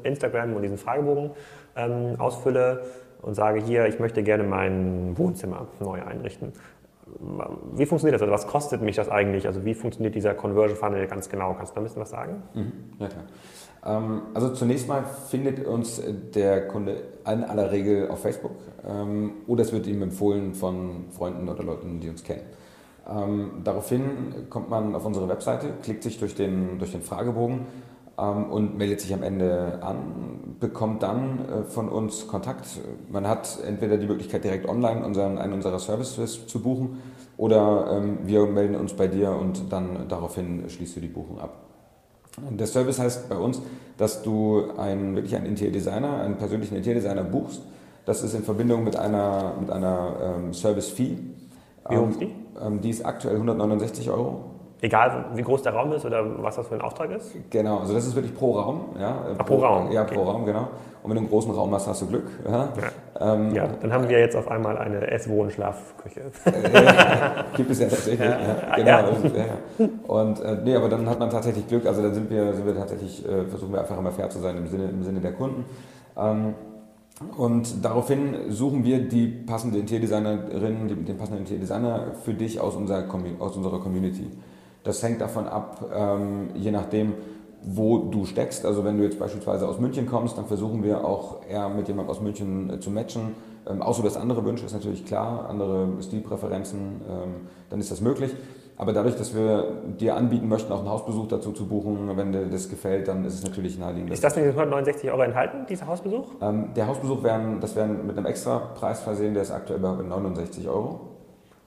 Instagram 0.04 0.56
und 0.56 0.62
diesen 0.62 0.78
Fragebogen 0.78 1.32
ähm, 1.76 2.16
ausfülle 2.20 2.84
und 3.22 3.36
sage, 3.36 3.62
hier, 3.62 3.86
ich 3.88 4.00
möchte 4.00 4.24
gerne 4.24 4.44
mein 4.44 5.18
Wohnzimmer 5.18 5.68
neu 5.80 6.02
einrichten 6.04 6.54
wie 7.74 7.86
funktioniert 7.86 8.16
das? 8.16 8.22
Also 8.22 8.34
was 8.34 8.48
kostet 8.48 8.82
mich 8.82 8.96
das 8.96 9.10
eigentlich? 9.10 9.48
Also 9.48 9.66
wie 9.66 9.74
funktioniert 9.74 10.16
dieser 10.16 10.34
Conversion 10.34 10.78
Funnel 10.78 11.08
ganz 11.08 11.30
genau? 11.30 11.54
Kannst 11.54 11.72
du 11.72 11.76
da 11.76 11.82
ein 11.82 11.84
bisschen 11.84 12.02
was 12.02 12.10
sagen? 12.10 12.44
Mhm. 12.54 12.72
Ja, 13.00 13.08
klar. 13.08 13.24
Ähm, 13.86 14.22
also 14.34 14.54
zunächst 14.54 14.88
mal 14.88 15.04
findet 15.30 15.66
uns 15.66 16.02
der 16.34 16.68
Kunde 16.68 17.04
in 17.26 17.44
aller 17.44 17.72
Regel 17.72 18.10
auf 18.10 18.22
Facebook 18.22 18.52
ähm, 18.88 19.34
oder 19.48 19.64
es 19.64 19.74
wird 19.74 19.88
ihm 19.88 20.02
empfohlen 20.02 20.54
von 20.54 21.06
Freunden 21.12 21.50
oder 21.50 21.64
Leuten, 21.64 22.00
die 22.00 22.10
uns 22.10 22.24
kennen. 22.24 22.44
Ähm, 23.10 23.62
daraufhin 23.64 24.50
kommt 24.50 24.70
man 24.70 24.96
auf 24.96 25.06
unsere 25.06 25.28
Webseite, 25.28 25.70
klickt 25.82 26.04
sich 26.04 26.20
durch 26.20 26.36
den, 26.36 26.78
durch 26.78 26.92
den 26.92 27.02
Fragebogen 27.02 27.62
und 28.16 28.78
meldet 28.78 29.02
sich 29.02 29.14
am 29.14 29.24
Ende 29.24 29.80
an, 29.82 30.56
bekommt 30.60 31.02
dann 31.02 31.40
äh, 31.40 31.64
von 31.64 31.90
uns 31.90 32.28
Kontakt. 32.28 32.66
Man 33.10 33.28
hat 33.28 33.60
entweder 33.66 33.98
die 33.98 34.06
Möglichkeit, 34.06 34.44
direkt 34.44 34.68
online 34.70 35.04
unseren, 35.04 35.38
einen 35.38 35.54
unserer 35.54 35.80
Services 35.80 36.46
zu 36.46 36.62
buchen 36.62 36.98
oder 37.38 37.98
ähm, 37.98 38.20
wir 38.24 38.46
melden 38.46 38.76
uns 38.76 38.94
bei 38.94 39.08
dir 39.08 39.32
und 39.32 39.72
dann 39.72 40.08
daraufhin 40.08 40.70
schließt 40.70 40.96
du 40.98 41.00
die 41.00 41.08
Buchung 41.08 41.40
ab. 41.40 41.58
Der 42.50 42.68
Service 42.68 43.00
heißt 43.00 43.30
bei 43.30 43.38
uns, 43.38 43.62
dass 43.98 44.22
du 44.22 44.72
einen, 44.78 45.16
wirklich 45.16 45.36
einen 45.36 45.48
Interior-Designer, 45.48 46.22
einen 46.22 46.38
persönlichen 46.38 46.76
Interior-Designer 46.76 47.24
buchst. 47.24 47.62
Das 48.06 48.24
ist 48.24 48.34
in 48.34 48.44
Verbindung 48.44 48.84
mit 48.84 48.96
einer, 48.96 49.56
mit 49.60 49.70
einer 49.70 50.16
ähm, 50.22 50.54
Service-Fee. 50.54 51.18
Wie 51.90 51.98
hoch 51.98 52.10
ist 52.10 52.22
die? 52.22 52.34
Ähm, 52.64 52.82
die 52.82 52.90
ist 52.90 53.06
aktuell 53.06 53.36
169 53.36 54.10
Euro. 54.10 54.46
Egal, 54.84 55.26
wie 55.36 55.44
groß 55.44 55.62
der 55.62 55.74
Raum 55.74 55.92
ist 55.94 56.06
oder 56.06 56.26
was 56.42 56.56
das 56.56 56.68
für 56.68 56.74
ein 56.74 56.82
Auftrag 56.82 57.12
ist? 57.12 57.36
Genau, 57.52 57.80
also 57.80 57.94
das 57.94 58.08
ist 58.08 58.16
wirklich 58.16 58.34
pro 58.34 58.54
Raum. 58.54 58.96
Ja, 59.00 59.26
Ach, 59.38 59.46
pro, 59.46 59.58
pro 59.58 59.66
Raum? 59.66 59.92
Ja, 59.92 60.02
okay. 60.02 60.16
pro 60.16 60.24
Raum, 60.24 60.44
genau. 60.44 60.70
Und 61.04 61.10
wenn 61.10 61.16
du 61.18 61.20
einen 61.20 61.30
großen 61.30 61.52
Raum 61.52 61.72
hast, 61.74 61.88
hast 61.88 62.02
du 62.02 62.08
Glück. 62.08 62.26
Ja, 62.44 62.70
ja. 63.20 63.34
Ähm, 63.34 63.54
ja 63.54 63.68
dann 63.80 63.94
haben 63.94 64.10
wir 64.10 64.20
jetzt 64.20 64.36
auf 64.36 64.50
einmal 64.50 64.80
eine 64.80 65.06
Ess-, 65.12 65.30
Wohn-, 65.30 65.52
Schlafküche. 65.52 66.22
gibt 67.56 67.70
es 67.70 67.80
ja 67.80 67.88
tatsächlich. 67.88 68.28
Ja, 68.28 68.40
ja. 68.40 69.02
Genau. 69.78 69.88
Und 70.08 70.40
äh, 70.40 70.58
nee, 70.64 70.76
aber 70.76 70.90
dann 70.90 71.08
hat 71.08 71.20
man 71.20 71.30
tatsächlich 71.30 71.68
Glück. 71.68 71.86
Also 71.86 72.02
dann 72.02 72.16
sind 72.16 72.32
wir, 72.32 72.52
sind 72.54 72.66
wir 72.66 72.76
tatsächlich, 72.76 73.24
äh, 73.24 73.46
versuchen 73.46 73.74
wir 73.74 73.82
einfach 73.82 74.00
immer 74.00 74.12
fair 74.12 74.32
zu 74.32 74.40
sein 74.40 74.58
im 74.58 74.68
Sinne, 74.68 74.90
im 74.90 75.04
Sinne 75.04 75.20
der 75.20 75.34
Kunden. 75.34 75.66
Ähm, 76.18 76.56
und 77.38 77.86
daraufhin 77.86 78.50
suchen 78.50 78.84
wir 78.84 79.08
die 79.08 79.28
passende 79.28 79.78
Interiordesignerin, 79.78 81.06
den 81.06 81.18
passenden 81.18 81.42
Interiordesigner 81.42 82.14
für 82.24 82.34
dich 82.34 82.60
aus 82.60 82.76
unserer, 82.76 83.06
aus 83.40 83.56
unserer 83.56 83.80
Community. 83.80 84.28
Das 84.84 85.04
hängt 85.04 85.22
davon 85.22 85.48
ab, 85.48 85.86
ähm, 85.94 86.50
je 86.56 86.72
nachdem, 86.72 87.14
wo 87.64 88.00
du 88.00 88.26
steckst. 88.26 88.66
Also 88.66 88.84
wenn 88.84 88.98
du 88.98 89.04
jetzt 89.04 89.20
beispielsweise 89.20 89.68
aus 89.68 89.80
München 89.80 90.08
kommst, 90.08 90.38
dann 90.38 90.46
versuchen 90.46 90.84
wir 90.84 91.06
auch 91.06 91.46
eher 91.48 91.70
mit 91.70 91.88
jemandem 91.88 92.12
aus 92.12 92.22
München 92.22 92.70
äh, 92.72 92.80
zu 92.80 92.90
matchen. 92.90 93.36
Ähm, 93.68 93.82
außer 93.82 94.02
das 94.02 94.18
andere 94.18 94.44
Wünsche 94.44 94.66
ist 94.66 94.74
natürlich 94.74 95.06
klar, 95.06 95.48
andere 95.48 95.88
Stilpräferenzen, 96.02 96.80
ähm, 96.80 97.48
dann 97.70 97.80
ist 97.80 97.92
das 97.92 98.02
möglich. 98.02 98.36
Aber 98.78 98.94
dadurch, 98.94 99.16
dass 99.16 99.36
wir 99.36 99.84
dir 100.00 100.16
anbieten 100.16 100.48
möchten, 100.48 100.74
auch 100.74 100.80
einen 100.80 100.90
Hausbesuch 100.90 101.28
dazu 101.28 101.52
zu 101.52 101.68
buchen, 101.68 102.18
wenn 102.18 102.32
dir 102.32 102.48
das 102.48 102.68
gefällt, 102.68 103.08
dann 103.08 103.24
ist 103.26 103.36
es 103.36 103.44
natürlich 103.44 103.78
naheliegend. 103.78 104.12
Ist 104.12 104.24
das 104.24 104.36
mit 104.36 104.46
den 104.46 104.52
169 104.52 105.12
Euro 105.12 105.22
enthalten, 105.22 105.68
dieser 105.70 105.86
Hausbesuch? 105.86 106.26
Ähm, 106.42 106.70
der 106.76 106.88
Hausbesuch 106.88 107.22
werden, 107.22 107.60
das 107.60 107.76
werden 107.76 108.08
mit 108.08 108.18
einem 108.18 108.26
extra 108.26 108.58
Preis 108.58 109.02
versehen, 109.02 109.36
der 109.36 109.44
ist 109.44 109.52
aktuell 109.52 109.80
bei 109.80 109.92
69 109.92 110.68
Euro. 110.68 111.02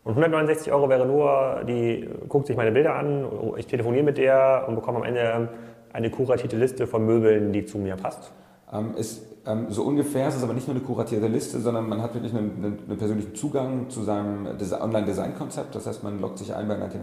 Und 0.05 0.11
169 0.11 0.71
Euro 0.71 0.89
wäre 0.91 1.07
nur, 1.07 1.65
die 1.67 2.09
guckt 2.29 2.47
sich 2.47 2.57
meine 2.57 2.73
Bilder 2.73 2.95
an, 2.95 3.27
ich 3.57 3.67
telefoniere 3.67 4.05
mit 4.05 4.19
der 4.19 4.67
und 4.69 4.75
bekomme 4.75 4.99
am 4.99 5.05
Ende 5.05 5.49
eine 5.93 6.11
kuratierte 6.11 6.57
Liste 6.57 6.87
von 6.87 7.07
Möbeln, 7.07 7.53
die 7.53 7.65
zu 7.65 7.79
mir 7.79 7.97
passt. 7.97 8.31
Ähm, 8.71 8.95
ist, 8.97 9.23
ähm, 9.47 9.67
so 9.71 9.83
ungefähr 9.83 10.29
ist 10.29 10.37
es 10.37 10.43
aber 10.43 10.53
nicht 10.53 10.67
nur 10.67 10.77
eine 10.77 10.85
kuratierte 10.85 11.27
Liste, 11.27 11.61
sondern 11.61 11.89
man 11.89 12.03
hat 12.03 12.15
wirklich 12.15 12.35
einen, 12.35 12.53
einen, 12.57 12.79
einen 12.87 12.99
persönlichen 12.99 13.35
Zugang 13.35 13.89
zu 13.89 14.03
seinem 14.03 14.47
Online-Design-Konzept. 14.47 15.75
Das 15.75 15.87
heißt, 15.87 16.03
man 16.03 16.21
loggt 16.21 16.39
sich 16.39 16.55
ein 16.55 16.69
bei 16.69 16.77
19 16.77 17.01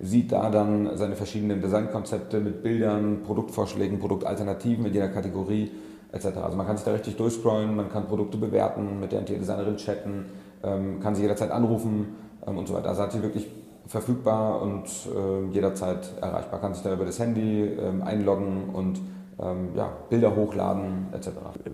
sieht 0.00 0.32
da 0.32 0.50
dann 0.50 0.96
seine 0.96 1.16
verschiedenen 1.16 1.60
Designkonzepte 1.60 2.40
mit 2.40 2.62
Bildern, 2.62 3.22
Produktvorschlägen, 3.24 3.98
Produktalternativen 3.98 4.86
in 4.86 4.92
jeder 4.92 5.08
Kategorie 5.08 5.70
etc. 6.12 6.26
Also 6.38 6.56
man 6.56 6.66
kann 6.66 6.76
sich 6.76 6.84
da 6.84 6.92
richtig 6.92 7.16
durchscrollen, 7.16 7.74
man 7.74 7.90
kann 7.90 8.06
Produkte 8.06 8.36
bewerten, 8.36 9.00
mit 9.00 9.12
der 9.12 9.22
Designerin 9.22 9.76
chatten, 9.76 10.08
ähm, 10.08 10.24
kann 10.62 11.14
sie 11.14 11.22
jederzeit 11.22 11.50
anrufen 11.50 12.16
ähm, 12.46 12.58
und 12.58 12.68
so 12.68 12.74
weiter. 12.74 12.88
Also 12.88 13.02
hat 13.02 13.12
sie 13.12 13.22
wirklich 13.22 13.48
verfügbar 13.86 14.60
und 14.60 14.84
äh, 14.84 15.52
jederzeit 15.52 16.10
erreichbar. 16.20 16.60
Kann 16.60 16.74
sich 16.74 16.82
da 16.82 16.92
über 16.92 17.04
das 17.04 17.18
Handy 17.18 17.64
ähm, 17.64 18.02
einloggen 18.02 18.70
und 18.72 19.00
ähm, 19.40 19.70
ja, 19.74 19.90
Bilder 20.10 20.34
hochladen 20.34 21.08
etc. 21.12 21.30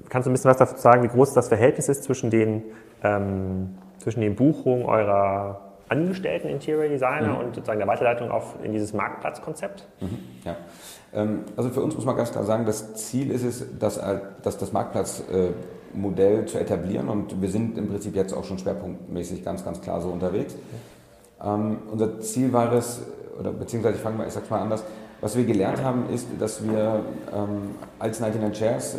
Kannst 0.08 0.26
du 0.26 0.30
ein 0.30 0.34
bisschen 0.34 0.50
was 0.50 0.58
dazu 0.58 0.76
sagen, 0.76 1.02
wie 1.02 1.08
groß 1.08 1.32
das 1.32 1.48
Verhältnis 1.48 1.88
ist 1.88 2.04
zwischen 2.04 2.30
den, 2.30 2.62
ähm, 3.02 3.78
zwischen 3.98 4.20
den 4.20 4.36
Buchungen 4.36 4.84
eurer 4.84 5.60
angestellten 5.88 6.48
Interior 6.48 6.88
Designer 6.88 7.34
mhm. 7.34 7.38
und 7.38 7.54
sozusagen 7.54 7.78
der 7.78 7.88
Weiterleitung 7.88 8.30
auf, 8.30 8.56
in 8.62 8.72
dieses 8.72 8.92
Marktplatzkonzept? 8.92 9.86
Mhm, 10.00 10.18
ja. 10.44 10.56
Ähm, 11.12 11.44
also 11.56 11.70
für 11.70 11.82
uns 11.82 11.94
muss 11.94 12.04
man 12.04 12.16
ganz 12.16 12.32
klar 12.32 12.44
sagen, 12.44 12.64
das 12.64 12.94
Ziel 12.94 13.30
ist 13.30 13.44
es, 13.44 13.78
dass, 13.78 14.00
dass 14.42 14.58
das 14.58 14.72
Marktplatz 14.72 15.24
äh, 15.32 15.50
Modell 15.94 16.46
zu 16.46 16.58
etablieren 16.58 17.08
und 17.08 17.40
wir 17.40 17.48
sind 17.48 17.78
im 17.78 17.88
Prinzip 17.88 18.14
jetzt 18.16 18.32
auch 18.32 18.44
schon 18.44 18.58
schwerpunktmäßig 18.58 19.44
ganz, 19.44 19.64
ganz 19.64 19.80
klar 19.80 20.00
so 20.00 20.08
unterwegs. 20.08 20.54
Ähm, 21.42 21.78
unser 21.90 22.20
Ziel 22.20 22.52
war 22.52 22.72
es, 22.72 23.02
oder 23.38 23.52
beziehungsweise 23.52 23.96
ich 23.96 24.02
fange 24.02 24.18
mal, 24.18 24.26
ich 24.26 24.32
sag's 24.32 24.50
mal 24.50 24.60
anders, 24.60 24.84
was 25.20 25.36
wir 25.36 25.44
gelernt 25.44 25.82
haben, 25.82 26.08
ist, 26.12 26.26
dass 26.38 26.62
wir 26.66 27.00
ähm, 27.34 27.76
als 27.98 28.20
99 28.20 28.58
Chairs 28.58 28.98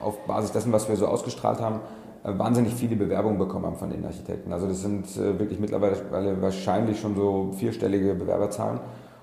auf 0.00 0.18
Basis 0.26 0.52
dessen, 0.52 0.72
was 0.72 0.88
wir 0.88 0.96
so 0.96 1.06
ausgestrahlt 1.06 1.60
haben, 1.60 1.80
äh, 2.24 2.38
wahnsinnig 2.38 2.74
viele 2.74 2.96
Bewerbungen 2.96 3.38
bekommen 3.38 3.66
haben 3.66 3.76
von 3.76 3.90
den 3.90 4.04
Architekten. 4.04 4.52
Also 4.52 4.68
das 4.68 4.82
sind 4.82 5.06
äh, 5.16 5.38
wirklich 5.38 5.58
mittlerweile 5.58 6.42
wahrscheinlich 6.42 7.00
schon 7.00 7.16
so 7.16 7.52
vierstellige 7.56 8.14
Bewerberzahlen 8.14 8.80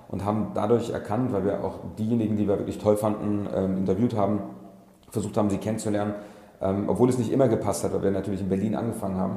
und 0.08 0.24
haben 0.24 0.48
dadurch 0.54 0.90
erkannt, 0.90 1.32
weil 1.32 1.44
wir 1.44 1.64
auch 1.64 1.78
diejenigen, 1.98 2.36
die 2.36 2.48
wir 2.48 2.58
wirklich 2.58 2.78
toll 2.78 2.96
fanden, 2.96 3.48
ähm, 3.54 3.78
interviewt 3.78 4.16
haben, 4.16 4.40
versucht 5.10 5.36
haben, 5.36 5.50
sie 5.50 5.58
kennenzulernen, 5.58 6.14
ähm, 6.60 6.84
obwohl 6.88 7.08
es 7.08 7.18
nicht 7.18 7.32
immer 7.32 7.48
gepasst 7.48 7.84
hat, 7.84 7.92
weil 7.94 8.02
wir 8.02 8.10
natürlich 8.10 8.40
in 8.40 8.48
Berlin 8.48 8.74
angefangen 8.74 9.16
haben, 9.16 9.36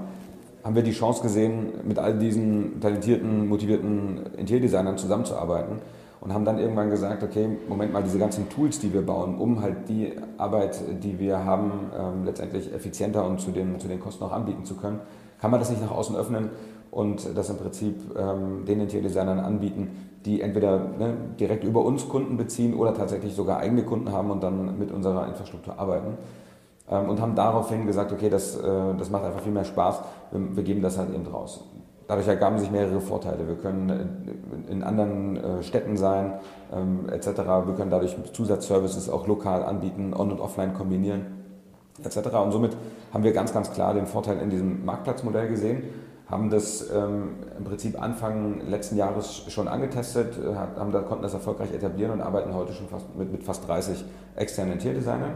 haben 0.63 0.75
wir 0.75 0.83
die 0.83 0.91
Chance 0.91 1.21
gesehen, 1.21 1.73
mit 1.83 1.99
all 1.99 2.17
diesen 2.17 2.79
talentierten, 2.79 3.47
motivierten 3.47 4.33
Interior-Designern 4.38 4.97
zusammenzuarbeiten 4.97 5.79
und 6.21 6.33
haben 6.33 6.45
dann 6.45 6.57
irgendwann 6.57 6.89
gesagt, 6.89 7.21
okay, 7.21 7.49
Moment 7.67 7.91
mal, 7.91 8.01
diese 8.01 8.17
ganzen 8.17 8.49
Tools, 8.49 8.79
die 8.79 8.93
wir 8.93 9.01
bauen, 9.01 9.38
um 9.38 9.62
halt 9.62 9.89
die 9.89 10.13
Arbeit, 10.38 10.79
die 11.03 11.19
wir 11.19 11.43
haben, 11.43 11.91
ähm, 11.97 12.25
letztendlich 12.25 12.73
effizienter 12.73 13.25
und 13.25 13.41
zu 13.41 13.51
den, 13.51 13.77
zu 13.79 13.89
den 13.89 13.99
Kosten 13.99 14.23
auch 14.23 14.31
anbieten 14.31 14.63
zu 14.63 14.75
können, 14.75 15.01
kann 15.41 15.51
man 15.51 15.59
das 15.59 15.69
nicht 15.69 15.81
nach 15.81 15.91
außen 15.91 16.15
öffnen 16.15 16.49
und 16.91 17.36
das 17.36 17.49
im 17.49 17.57
Prinzip 17.57 17.95
ähm, 18.17 18.63
den 18.65 18.79
Interior-Designern 18.79 19.39
anbieten, 19.39 19.89
die 20.25 20.39
entweder 20.39 20.79
ne, 20.79 21.17
direkt 21.38 21.65
über 21.65 21.83
uns 21.83 22.07
Kunden 22.07 22.38
beziehen 22.38 22.73
oder 22.73 22.93
tatsächlich 22.93 23.33
sogar 23.33 23.57
eigene 23.57 23.83
Kunden 23.83 24.13
haben 24.13 24.31
und 24.31 24.41
dann 24.41 24.79
mit 24.79 24.91
unserer 24.91 25.27
Infrastruktur 25.27 25.77
arbeiten. 25.77 26.17
Ähm, 26.93 27.10
und 27.10 27.19
haben 27.19 27.36
daraufhin 27.36 27.88
gesagt, 27.88 28.12
okay, 28.12 28.29
das, 28.29 28.56
äh, 28.56 28.62
das 28.97 29.10
macht 29.10 29.23
einfach 29.23 29.41
viel 29.41 29.51
mehr 29.51 29.65
Spaß, 29.65 30.01
wir, 30.32 30.63
geben 30.63 30.82
das 30.82 30.97
halt 30.97 31.13
eben 31.13 31.25
raus. 31.25 31.63
Dadurch 32.08 32.27
ergaben 32.27 32.60
sich 32.60 32.69
mehrere 32.69 33.01
Vorteile. 33.01 33.47
Wir 33.47 33.56
können 33.56 33.89
äh, 33.89 34.71
in 34.71 34.84
anderen 34.84 35.38
äh, 35.38 35.63
Städten 35.63 35.97
sein, 35.97 36.34
ähm, 36.71 37.10
etc. 37.10 37.27
Wir 37.65 37.73
können 37.75 37.89
dadurch 37.89 38.15
Zusatzservices 38.34 39.10
auch 39.10 39.25
lokal 39.25 39.63
anbieten, 39.63 40.13
on- 40.13 40.32
und 40.32 40.39
offline 40.39 40.73
kombinieren, 40.73 41.25
etc. 42.03 42.36
Und 42.43 42.51
somit 42.51 42.77
haben 43.12 43.23
wir 43.23 43.34
ganz, 43.34 43.53
ganz 43.53 43.71
klar 43.71 43.95
den 43.95 44.06
Vorteil 44.06 44.38
in 44.39 44.51
diesem 44.51 44.86
Marktplatzmodell 44.86 45.47
gesehen, 45.47 45.84
haben 46.29 46.49
das 46.49 46.89
ähm, 46.91 47.36
im 47.58 47.63
Prinzip 47.63 48.01
Anfang 48.01 48.62
letzten 48.67 48.97
Jahres 48.97 49.45
schon 49.49 49.67
angetestet, 49.67 50.38
haben 50.56 50.91
konnten 51.06 51.21
das 51.23 51.34
erfolgreich 51.34 51.73
etablieren 51.73 52.12
und 52.12 52.21
arbeiten 52.21 52.53
heute 52.53 52.73
schon 52.73 52.88
fast 52.88 53.15
mit, 53.15 53.32
mit 53.32 53.43
fast 53.43 53.67
30 53.67 54.03
externen 54.36 54.73
Interior-Designern. 54.73 55.34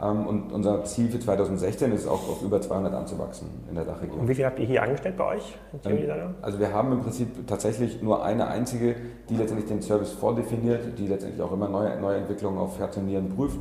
Ähm, 0.00 0.26
und 0.26 0.52
unser 0.52 0.84
Ziel 0.84 1.10
für 1.10 1.18
2016 1.18 1.92
ist 1.92 2.06
auch 2.06 2.28
auf 2.28 2.42
über 2.42 2.60
200 2.60 2.94
anzuwachsen 2.94 3.48
in 3.68 3.74
der 3.74 3.84
Dachregion. 3.84 4.20
Und 4.20 4.28
wie 4.28 4.34
viel 4.34 4.46
habt 4.46 4.58
ihr 4.58 4.66
hier 4.66 4.82
angestellt 4.82 5.16
bei 5.16 5.36
euch? 5.36 5.58
Ähm, 5.84 6.34
also 6.40 6.58
wir 6.58 6.72
haben 6.72 6.92
im 6.92 7.00
Prinzip 7.02 7.46
tatsächlich 7.46 8.02
nur 8.02 8.24
eine 8.24 8.46
einzige, 8.48 8.96
die 9.28 9.36
letztendlich 9.36 9.68
den 9.68 9.82
Service 9.82 10.12
vordefiniert, 10.12 10.98
die 10.98 11.06
letztendlich 11.06 11.42
auch 11.42 11.52
immer 11.52 11.68
neue, 11.68 12.00
neue 12.00 12.18
Entwicklungen 12.18 12.58
auf 12.58 12.78
Herz 12.78 12.96
und 12.96 13.06
Nieren 13.06 13.28
prüft. 13.28 13.58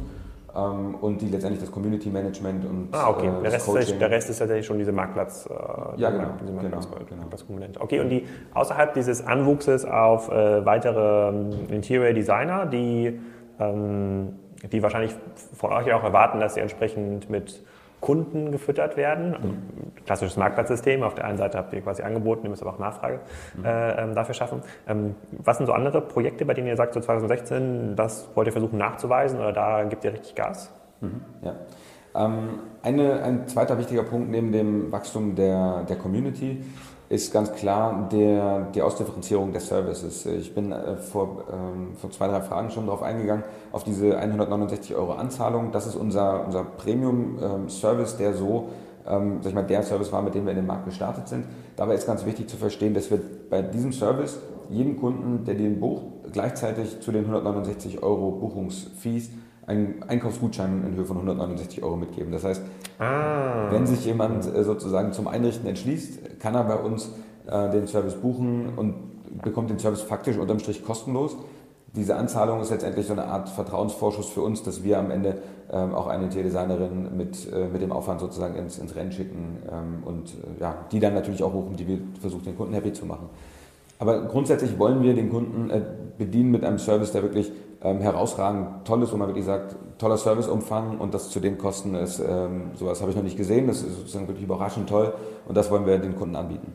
ähm, 0.56 0.96
und 0.96 1.22
die 1.22 1.28
letztendlich 1.28 1.62
das 1.62 1.72
Community 1.72 2.10
Management 2.10 2.65
und 2.65 2.89
ah, 2.91 3.10
okay. 3.10 3.28
äh, 3.28 3.44
der, 3.44 3.52
Rest 3.54 3.67
ist, 3.67 4.02
der 4.02 4.10
Rest 4.10 4.30
ist 4.30 4.39
tatsächlich 4.39 4.65
schon 4.65 4.78
diese 4.78 4.91
Marktplatz, 4.91 5.48
äh, 5.50 6.00
ja, 6.00 6.10
genau, 6.10 6.30
diese 6.41 6.52
Marktplatz, 6.54 6.88
genau, 7.08 7.22
Marktplatzkomponente. 7.22 7.82
Okay, 7.82 8.00
und 8.00 8.10
die 8.10 8.26
außerhalb 8.54 8.94
dieses 8.94 9.26
Anwuchses 9.26 9.86
auf 9.86 10.30
äh, 10.30 10.65
weitere 10.65 11.30
Interior 11.70 12.13
Designer, 12.13 12.65
die, 12.65 13.20
ähm, 13.60 14.39
die 14.63 14.84
wahrscheinlich 14.84 15.15
von 15.54 15.71
euch 15.74 15.91
auch 15.93 16.04
erwarten, 16.04 16.39
dass 16.39 16.56
sie 16.56 16.60
entsprechend 16.60 17.30
mit 17.30 17.62
Kunden 18.02 18.52
gefüttert 18.52 18.97
werden. 18.97 19.32
Mhm. 19.32 20.06
Klassisches 20.06 20.36
Marktplatzsystem. 20.36 21.04
Auf 21.04 21.15
der 21.15 21.26
einen 21.26 21.38
Seite 21.38 21.58
habt 21.58 21.71
ihr 21.71 21.82
quasi 21.82 22.02
angeboten, 22.02 22.45
ihr 22.45 22.50
müsst 22.50 22.63
aber 22.63 22.74
auch 22.74 22.80
Nachfrage 22.80 23.19
mhm. 23.56 23.65
äh, 23.65 24.04
ähm, 24.04 24.15
dafür 24.15 24.34
schaffen. 24.34 24.62
Ähm, 24.88 25.15
was 25.32 25.58
sind 25.58 25.67
so 25.67 25.74
andere 25.74 26.02
Projekte, 26.02 26.45
bei 26.45 26.54
denen 26.54 26.67
ihr 26.67 26.76
sagt, 26.76 26.95
so 26.95 27.00
2016, 27.00 27.95
das 27.95 28.28
wollt 28.36 28.47
ihr 28.47 28.52
versuchen 28.52 28.78
nachzuweisen 28.78 29.39
oder 29.39 29.54
da 29.54 29.84
gibt 29.84 30.04
ihr 30.04 30.13
richtig 30.13 30.36
Gas? 30.36 30.74
Mhm. 31.00 31.21
Ja. 31.43 31.56
Ähm, 32.13 32.60
eine, 32.84 33.24
ein 33.24 33.47
zweiter 33.47 33.78
wichtiger 33.78 34.04
Punkt 34.04 34.30
neben 34.30 34.52
dem 34.52 34.91
Wachstum 34.91 35.36
der, 35.36 35.84
der 35.88 35.95
Community 35.95 36.63
ist 37.12 37.34
ganz 37.34 37.52
klar 37.52 38.08
der, 38.10 38.67
die 38.74 38.82
Ausdifferenzierung 38.82 39.52
der 39.52 39.60
Services. 39.60 40.26
Ich 40.26 40.56
bin 40.56 40.71
äh, 40.71 40.95
vor, 40.95 41.43
ähm, 41.52 41.97
vor 41.97 42.10
zwei, 42.10 42.30
drei 42.30 42.39
Fragen 42.39 42.71
schon 42.71 42.86
darauf 42.86 43.04
eingegangen, 43.04 43.43
auf 43.74 43.84
diese 43.84 44.17
169 44.17 44.95
Euro 44.95 45.13
Anzahlung. 45.13 45.74
Das 45.74 45.88
ist 45.88 45.95
unser, 45.95 46.45
unser 46.45 46.63
Premium-Service, 46.63 48.13
ähm, 48.13 48.17
der 48.17 48.34
so, 48.34 48.69
ähm, 49.06 49.39
sag 49.41 49.50
ich 49.50 49.56
mal, 49.56 49.63
der 49.63 49.84
Service 49.84 50.10
war, 50.13 50.21
mit 50.21 50.36
dem 50.36 50.45
wir 50.45 50.52
in 50.52 50.56
den 50.58 50.65
Markt 50.65 50.86
gestartet 50.86 51.28
sind. 51.28 51.45
Dabei 51.76 51.95
ist 51.95 52.08
ganz 52.08 52.26
wichtig 52.26 52.47
zu 52.47 52.56
verstehen, 52.56 52.93
dass 52.93 53.12
wir 53.12 53.19
bei 53.50 53.62
diesem 53.62 53.91
Service 53.91 54.39
jedem 54.69 54.97
Kunden, 54.97 55.43
der 55.43 55.56
den 55.56 55.82
bucht, 55.82 56.04
gleichzeitig 56.32 57.02
zu 57.02 57.12
den 57.12 57.26
169 57.26 58.02
Euro 58.02 58.32
Buchungsfees 58.32 59.32
einen 59.71 60.03
Einkaufsgutschein 60.03 60.84
in 60.86 60.95
Höhe 60.95 61.05
von 61.05 61.17
169 61.17 61.84
Euro 61.84 61.95
mitgeben. 61.95 62.31
Das 62.31 62.43
heißt, 62.43 62.62
ah. 62.99 63.71
wenn 63.71 63.88
sich 63.88 64.05
jemand 64.05 64.45
äh, 64.45 64.63
sozusagen 64.63 65.13
zum 65.13 65.27
Einrichten 65.27 65.67
entschließt, 65.67 66.39
kann 66.39 66.55
er 66.55 66.63
bei 66.65 66.75
uns 66.75 67.10
äh, 67.47 67.69
den 67.69 67.88
Service 67.88 68.15
buchen 68.15 68.73
und 68.75 69.41
bekommt 69.41 69.69
den 69.69 69.79
Service 69.79 70.01
faktisch 70.01 70.38
unterm 70.38 70.60
Strich 70.60 70.84
kostenlos. 70.84 71.38
Diese 71.93 72.15
Anzahlung 72.15 72.62
ist 72.62 72.69
letztendlich 72.69 73.05
so 73.05 73.13
eine 73.13 73.25
Art 73.25 73.49
Vertrauensvorschuss 73.49 74.29
für 74.29 74.41
uns, 74.41 74.63
dass 74.63 74.84
wir 74.84 74.97
am 74.97 75.12
Ende 75.12 75.38
ähm, 75.71 75.93
auch 75.93 76.07
eine 76.07 76.29
Tierdesignerin 76.29 77.17
mit, 77.17 77.51
äh, 77.51 77.67
mit 77.67 77.81
dem 77.81 77.91
Aufwand 77.91 78.21
sozusagen 78.21 78.55
ins, 78.55 78.77
ins 78.77 78.95
Rennen 78.95 79.12
schicken 79.12 79.57
ähm, 79.69 80.03
und 80.05 80.29
äh, 80.29 80.62
ja, 80.62 80.86
die 80.91 80.99
dann 80.99 81.13
natürlich 81.13 81.43
auch 81.43 81.51
buchen, 81.51 81.75
die 81.75 81.88
wir 81.88 81.99
versuchen, 82.19 82.45
den 82.45 82.57
Kunden 82.57 82.73
happy 82.73 82.93
zu 82.93 83.05
machen. 83.05 83.29
Aber 83.99 84.21
grundsätzlich 84.23 84.79
wollen 84.79 85.03
wir 85.03 85.13
den 85.13 85.29
Kunden 85.29 85.69
äh, 85.69 85.81
bedienen 86.17 86.51
mit 86.51 86.63
einem 86.63 86.79
Service, 86.79 87.12
der 87.12 87.23
wirklich 87.23 87.51
ähm, 87.84 88.00
herausragend 88.00 88.86
toll 88.86 89.04
ist, 89.04 89.12
wo 89.12 89.17
man 89.17 89.28
wirklich 89.28 89.46
sagt, 89.46 89.76
toller 89.98 90.17
Serviceumfang 90.17 91.00
und 91.00 91.13
das 91.13 91.30
zu 91.30 91.39
den 91.39 91.58
Kosten 91.58 91.96
ist, 91.96 92.20
ähm, 92.20 92.72
sowas 92.76 93.02
habe 93.02 93.12
ich 93.12 93.17
noch 93.17 93.24
nicht 93.24 93.38
gesehen, 93.38 93.67
das 93.67 93.82
ist 93.82 93.98
sozusagen 93.98 94.28
wirklich 94.28 94.46
überraschend 94.46 94.89
toll 94.89 95.13
und 95.48 95.56
das 95.56 95.72
wollen 95.72 95.86
wir 95.86 95.98
den 95.98 96.15
Kunden 96.15 96.36
anbieten. 96.36 96.74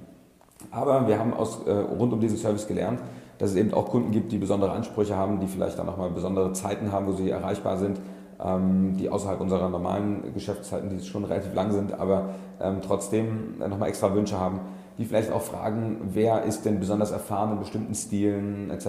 Aber 0.70 1.06
wir 1.06 1.18
haben 1.18 1.34
aus, 1.34 1.60
äh, 1.66 1.72
rund 1.72 2.12
um 2.12 2.20
diesen 2.20 2.36
Service 2.36 2.66
gelernt, 2.66 3.00
dass 3.38 3.50
es 3.50 3.56
eben 3.56 3.72
auch 3.74 3.86
Kunden 3.88 4.10
gibt, 4.10 4.32
die 4.32 4.38
besondere 4.38 4.72
Ansprüche 4.72 5.16
haben, 5.16 5.40
die 5.40 5.46
vielleicht 5.46 5.78
dann 5.78 5.86
nochmal 5.86 6.10
besondere 6.10 6.52
Zeiten 6.52 6.90
haben, 6.90 7.06
wo 7.06 7.12
sie 7.12 7.30
erreichbar 7.30 7.76
sind, 7.76 7.98
ähm, 8.44 8.96
die 8.98 9.08
außerhalb 9.08 9.40
unserer 9.40 9.68
normalen 9.68 10.34
Geschäftszeiten, 10.34 10.88
die 10.90 11.04
schon 11.04 11.24
relativ 11.24 11.54
lang 11.54 11.72
sind, 11.72 11.98
aber 11.98 12.30
ähm, 12.60 12.78
trotzdem 12.82 13.58
nochmal 13.58 13.88
extra 13.88 14.14
Wünsche 14.14 14.38
haben, 14.38 14.60
die 14.98 15.04
vielleicht 15.04 15.30
auch 15.30 15.42
fragen, 15.42 15.98
wer 16.12 16.44
ist 16.44 16.64
denn 16.64 16.80
besonders 16.80 17.10
erfahren 17.10 17.52
in 17.52 17.58
bestimmten 17.58 17.94
Stilen 17.94 18.70
etc. 18.70 18.86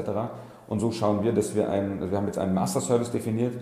Und 0.68 0.80
so 0.80 0.92
schauen 0.92 1.24
wir, 1.24 1.32
dass 1.32 1.56
wir 1.56 1.70
einen, 1.70 2.00
also 2.00 2.12
wir 2.12 2.18
haben 2.18 2.26
jetzt 2.26 2.38
einen 2.38 2.54
Master 2.54 2.82
Service 2.82 3.12
definiert, 3.12 3.54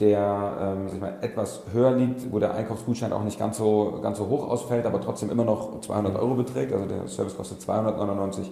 der 0.00 0.76
ähm, 0.92 1.00
mal, 1.00 1.14
etwas 1.20 1.62
höher 1.72 1.92
liegt, 1.92 2.32
wo 2.32 2.38
der 2.38 2.54
Einkaufsgutschein 2.54 3.12
auch 3.12 3.22
nicht 3.22 3.38
ganz 3.38 3.58
so, 3.58 3.98
ganz 4.02 4.18
so 4.18 4.28
hoch 4.28 4.48
ausfällt, 4.48 4.86
aber 4.86 5.00
trotzdem 5.00 5.30
immer 5.30 5.44
noch 5.44 5.80
200 5.80 6.16
Euro 6.16 6.34
beträgt. 6.34 6.72
Also 6.72 6.86
der 6.86 7.06
Service 7.08 7.36
kostet 7.36 7.60
299 7.62 8.50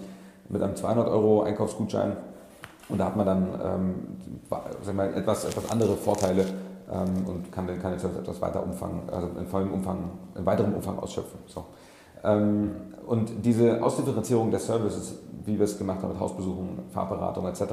mit 0.49 0.63
einem 0.63 0.77
200 0.77 1.09
Euro 1.09 1.43
Einkaufsgutschein. 1.43 2.17
Und 2.89 2.99
da 2.99 3.07
hat 3.07 3.17
man 3.17 3.27
dann 3.27 3.49
ähm, 3.65 4.95
mal, 4.95 5.15
etwas, 5.15 5.45
etwas 5.45 5.71
andere 5.71 5.97
Vorteile 5.97 6.45
ähm, 6.93 7.27
und 7.27 7.53
kann 7.53 7.67
den, 7.67 7.81
kann 7.81 7.93
den 7.93 8.01
Service 8.01 8.19
etwas 8.19 8.41
weiter 8.41 8.63
Umfang, 8.63 9.03
also 9.11 9.29
in 9.39 9.47
vollem 9.47 9.73
Umfang, 9.73 10.11
in 10.37 10.45
weiterem 10.45 10.75
Umfang 10.75 10.99
ausschöpfen. 10.99 11.39
So. 11.47 11.65
Ähm, 12.25 12.71
und 13.07 13.45
diese 13.45 13.83
Ausdifferenzierung 13.83 14.51
der 14.51 14.61
Services, 14.61 15.19
wie 15.45 15.59
wir 15.59 15.65
es 15.65 15.77
gemacht 15.77 16.03
haben 16.03 16.13
mit 16.13 16.21
Hausbesuchen, 16.21 16.79
Fahrberatung 16.91 17.47
etc., 17.47 17.65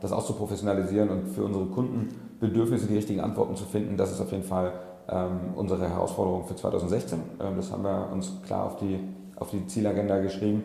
das 0.00 0.12
auszuprofessionalisieren 0.12 1.10
und 1.10 1.28
für 1.28 1.44
unsere 1.44 1.66
Kundenbedürfnisse 1.66 2.86
die 2.86 2.96
richtigen 2.96 3.20
Antworten 3.20 3.56
zu 3.56 3.64
finden, 3.64 3.96
das 3.96 4.10
ist 4.10 4.20
auf 4.20 4.32
jeden 4.32 4.44
Fall 4.44 4.72
ähm, 5.08 5.54
unsere 5.54 5.88
Herausforderung 5.88 6.46
für 6.46 6.56
2016. 6.56 7.18
Ähm, 7.40 7.56
das 7.56 7.70
haben 7.70 7.82
wir 7.82 8.08
uns 8.10 8.32
klar 8.46 8.64
auf 8.64 8.76
die, 8.76 8.98
auf 9.36 9.50
die 9.50 9.66
Zielagenda 9.66 10.18
geschrieben. 10.18 10.64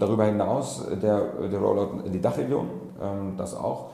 Darüber 0.00 0.24
hinaus 0.24 0.84
der, 1.00 1.48
der 1.48 1.60
Rollout 1.60 2.00
in 2.04 2.10
die 2.10 2.20
Dachregion, 2.20 2.66
das 3.36 3.54
auch. 3.54 3.90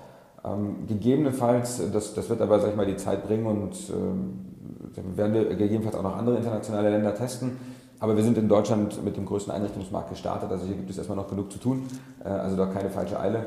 Gegebenenfalls, 0.89 1.83
das, 1.93 2.15
das 2.15 2.31
wird 2.31 2.41
aber 2.41 2.61
sag 2.61 2.71
ich 2.71 2.77
mal, 2.77 2.87
die 2.87 2.97
Zeit 2.97 3.27
bringen 3.27 3.45
und 3.45 3.77
werden 5.19 5.35
wir 5.35 5.45
gegebenenfalls 5.55 5.97
auch 5.97 6.03
noch 6.03 6.17
andere 6.17 6.39
internationale 6.39 6.89
Länder 6.89 7.15
testen 7.15 7.59
aber 8.01 8.17
wir 8.17 8.23
sind 8.23 8.37
in 8.39 8.49
Deutschland 8.49 9.03
mit 9.05 9.17
dem 9.17 9.27
größten 9.27 9.53
Einrichtungsmarkt 9.53 10.11
gestartet, 10.11 10.51
also 10.51 10.67
hier 10.67 10.77
gibt 10.77 10.91
es 10.91 10.99
erstmal 10.99 11.17
noch 11.17 11.29
genug 11.29 11.51
zu 11.51 11.59
tun, 11.59 11.87
äh, 12.25 12.29
also 12.29 12.57
da 12.57 12.67
keine 12.67 12.91
falsche 12.91 13.19
Eile. 13.19 13.47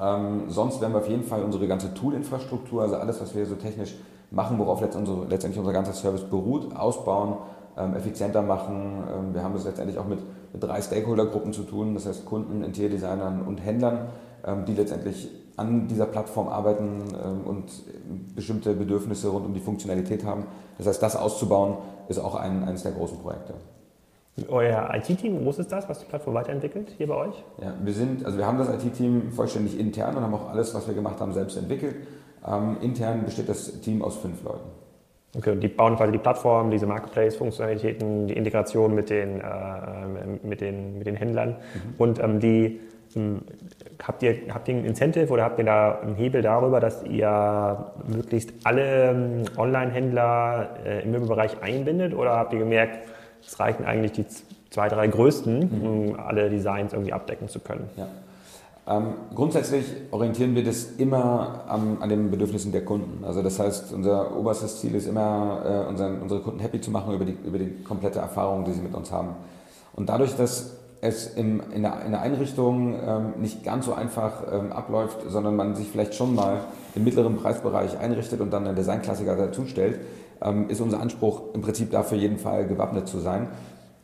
Ähm, 0.00 0.44
sonst 0.48 0.80
werden 0.80 0.92
wir 0.92 1.00
auf 1.00 1.08
jeden 1.08 1.24
Fall 1.24 1.42
unsere 1.42 1.66
ganze 1.66 1.92
Tool-Infrastruktur, 1.94 2.82
also 2.82 2.96
alles, 2.96 3.20
was 3.20 3.34
wir 3.34 3.46
so 3.46 3.56
technisch 3.56 3.94
machen, 4.30 4.58
worauf 4.58 4.80
letztendlich 4.80 5.58
unser 5.58 5.72
ganzer 5.72 5.92
Service 5.92 6.22
beruht, 6.22 6.74
ausbauen, 6.74 7.36
ähm, 7.76 7.94
effizienter 7.94 8.42
machen. 8.42 9.04
Ähm, 9.12 9.34
wir 9.34 9.42
haben 9.42 9.54
es 9.54 9.64
letztendlich 9.64 9.98
auch 9.98 10.06
mit, 10.06 10.20
mit 10.52 10.62
drei 10.62 10.80
Stakeholder-Gruppen 10.80 11.52
zu 11.52 11.62
tun, 11.62 11.94
das 11.94 12.06
heißt 12.06 12.24
Kunden, 12.24 12.62
Interior-Designern 12.64 13.42
und 13.42 13.58
Händlern, 13.58 14.08
ähm, 14.44 14.64
die 14.64 14.74
letztendlich 14.74 15.28
an 15.56 15.88
dieser 15.88 16.06
Plattform 16.06 16.48
arbeiten 16.48 17.04
ähm, 17.22 17.40
und 17.44 17.64
bestimmte 18.34 18.74
Bedürfnisse 18.74 19.28
rund 19.28 19.46
um 19.46 19.54
die 19.54 19.60
Funktionalität 19.60 20.24
haben. 20.24 20.44
Das 20.78 20.86
heißt, 20.86 21.02
das 21.02 21.16
auszubauen 21.16 21.76
ist 22.08 22.18
auch 22.18 22.34
ein, 22.34 22.64
eines 22.64 22.82
der 22.82 22.92
großen 22.92 23.18
Projekte. 23.18 23.54
Euer 24.48 24.90
IT-Team, 24.94 25.40
wo 25.40 25.44
groß 25.44 25.58
ist 25.58 25.72
das, 25.72 25.88
was 25.90 25.98
die 25.98 26.06
Plattform 26.06 26.34
weiterentwickelt 26.34 26.94
hier 26.96 27.06
bei 27.06 27.16
euch? 27.16 27.44
Ja, 27.60 27.74
wir 27.82 27.92
sind, 27.92 28.24
also 28.24 28.38
wir 28.38 28.46
haben 28.46 28.56
das 28.56 28.68
IT-Team 28.70 29.30
vollständig 29.30 29.78
intern 29.78 30.16
und 30.16 30.22
haben 30.22 30.34
auch 30.34 30.48
alles, 30.48 30.74
was 30.74 30.86
wir 30.86 30.94
gemacht 30.94 31.20
haben, 31.20 31.34
selbst 31.34 31.56
entwickelt. 31.58 31.96
Ähm, 32.46 32.78
intern 32.80 33.24
besteht 33.24 33.48
das 33.50 33.80
Team 33.80 34.02
aus 34.02 34.16
fünf 34.16 34.42
Leuten. 34.42 34.70
Okay, 35.36 35.50
und 35.52 35.60
die 35.60 35.68
bauen 35.68 35.96
quasi 35.96 36.12
die 36.12 36.18
Plattform, 36.18 36.70
diese 36.70 36.86
Marketplace-Funktionalitäten, 36.86 38.26
die 38.26 38.34
Integration 38.34 38.94
mit 38.94 39.10
den, 39.10 39.40
äh, 39.40 40.36
mit 40.42 40.60
den, 40.60 40.98
mit 40.98 41.06
den 41.06 41.16
Händlern 41.16 41.50
mhm. 41.50 41.94
und 41.98 42.18
ähm, 42.18 42.40
die 42.40 42.80
habt 44.02 44.22
ihr, 44.22 44.36
habt 44.52 44.68
ihr 44.68 44.74
ein 44.74 44.84
Incentive 44.84 45.32
oder 45.32 45.44
habt 45.44 45.58
ihr 45.58 45.64
da 45.64 46.00
einen 46.00 46.16
Hebel 46.16 46.42
darüber, 46.42 46.80
dass 46.80 47.02
ihr 47.04 47.92
möglichst 48.06 48.52
alle 48.64 49.10
ähm, 49.10 49.44
Online-Händler 49.56 50.70
äh, 50.84 51.02
im 51.02 51.12
Möbelbereich 51.12 51.62
einbindet? 51.62 52.14
Oder 52.14 52.36
habt 52.36 52.52
ihr 52.52 52.58
gemerkt, 52.58 52.98
es 53.46 53.58
reichen 53.58 53.84
eigentlich 53.84 54.12
die 54.12 54.26
zwei, 54.70 54.88
drei 54.88 55.06
größten, 55.06 55.58
mhm. 55.58 55.86
um 55.86 56.20
alle 56.20 56.50
Designs 56.50 56.92
irgendwie 56.92 57.12
abdecken 57.12 57.48
zu 57.48 57.60
können? 57.60 57.88
Ja. 57.96 58.08
Ähm, 58.84 59.14
grundsätzlich 59.34 59.84
orientieren 60.10 60.56
wir 60.56 60.64
das 60.64 60.84
immer 60.98 61.64
am, 61.68 61.98
an 62.00 62.08
den 62.08 62.32
Bedürfnissen 62.32 62.72
der 62.72 62.84
Kunden. 62.84 63.24
Also 63.24 63.40
das 63.40 63.60
heißt, 63.60 63.92
unser 63.92 64.36
oberstes 64.36 64.80
Ziel 64.80 64.96
ist 64.96 65.06
immer, 65.06 65.62
äh, 65.64 65.88
unseren, 65.88 66.20
unsere 66.20 66.40
Kunden 66.40 66.58
happy 66.58 66.80
zu 66.80 66.90
machen 66.90 67.14
über 67.14 67.24
die, 67.24 67.36
über 67.44 67.58
die 67.58 67.84
komplette 67.84 68.18
Erfahrung, 68.18 68.64
die 68.64 68.72
sie 68.72 68.80
mit 68.80 68.94
uns 68.94 69.12
haben. 69.12 69.36
Und 69.94 70.08
dadurch, 70.08 70.34
dass 70.34 70.78
es 71.02 71.26
im, 71.34 71.60
in, 71.74 71.82
der, 71.82 72.04
in 72.06 72.12
der 72.12 72.22
Einrichtung 72.22 72.94
ähm, 72.94 73.32
nicht 73.40 73.64
ganz 73.64 73.86
so 73.86 73.92
einfach 73.92 74.44
ähm, 74.50 74.72
abläuft, 74.72 75.18
sondern 75.28 75.56
man 75.56 75.74
sich 75.74 75.88
vielleicht 75.88 76.14
schon 76.14 76.32
mal 76.34 76.60
im 76.94 77.02
mittleren 77.02 77.36
Preisbereich 77.36 77.98
einrichtet 77.98 78.40
und 78.40 78.52
dann 78.52 78.66
einen 78.66 78.76
Designklassiker 78.76 79.36
dazu 79.36 79.66
stellt, 79.66 79.98
ähm, 80.40 80.70
ist 80.70 80.80
unser 80.80 81.00
Anspruch 81.00 81.42
im 81.54 81.60
Prinzip 81.60 81.90
dafür 81.90 82.18
jeden 82.18 82.38
Fall 82.38 82.68
gewappnet 82.68 83.08
zu 83.08 83.18
sein 83.18 83.48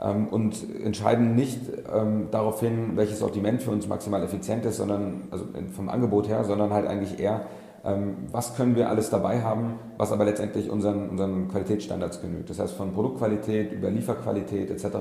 ähm, 0.02 0.26
und 0.26 0.56
entscheiden 0.84 1.36
nicht 1.36 1.60
ähm, 1.94 2.28
darauf 2.32 2.58
hin, 2.58 2.96
welches 2.96 3.20
Sortiment 3.20 3.62
für 3.62 3.70
uns 3.70 3.86
maximal 3.86 4.20
effizient 4.24 4.66
ist, 4.66 4.78
sondern 4.78 5.28
also 5.30 5.44
vom 5.76 5.88
Angebot 5.88 6.28
her, 6.28 6.42
sondern 6.42 6.72
halt 6.72 6.88
eigentlich 6.88 7.20
eher, 7.20 7.42
ähm, 7.84 8.16
was 8.32 8.56
können 8.56 8.74
wir 8.74 8.88
alles 8.88 9.08
dabei 9.08 9.42
haben, 9.42 9.74
was 9.98 10.10
aber 10.10 10.24
letztendlich 10.24 10.68
unseren, 10.68 11.10
unseren 11.10 11.46
Qualitätsstandards 11.46 12.20
genügt. 12.20 12.50
Das 12.50 12.58
heißt 12.58 12.74
von 12.74 12.92
Produktqualität 12.92 13.72
über 13.72 13.88
Lieferqualität 13.88 14.68
etc 14.72 14.96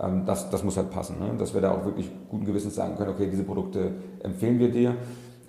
ähm, 0.00 0.24
das, 0.26 0.50
das 0.50 0.62
muss 0.64 0.76
halt 0.76 0.90
passen. 0.90 1.18
Ne? 1.18 1.36
Dass 1.38 1.54
wir 1.54 1.60
da 1.60 1.72
auch 1.72 1.84
wirklich 1.84 2.10
guten 2.28 2.44
Gewissens 2.44 2.74
sagen 2.74 2.96
können, 2.96 3.10
okay, 3.10 3.28
diese 3.30 3.44
Produkte 3.44 3.92
empfehlen 4.22 4.58
wir 4.58 4.70
dir. 4.70 4.96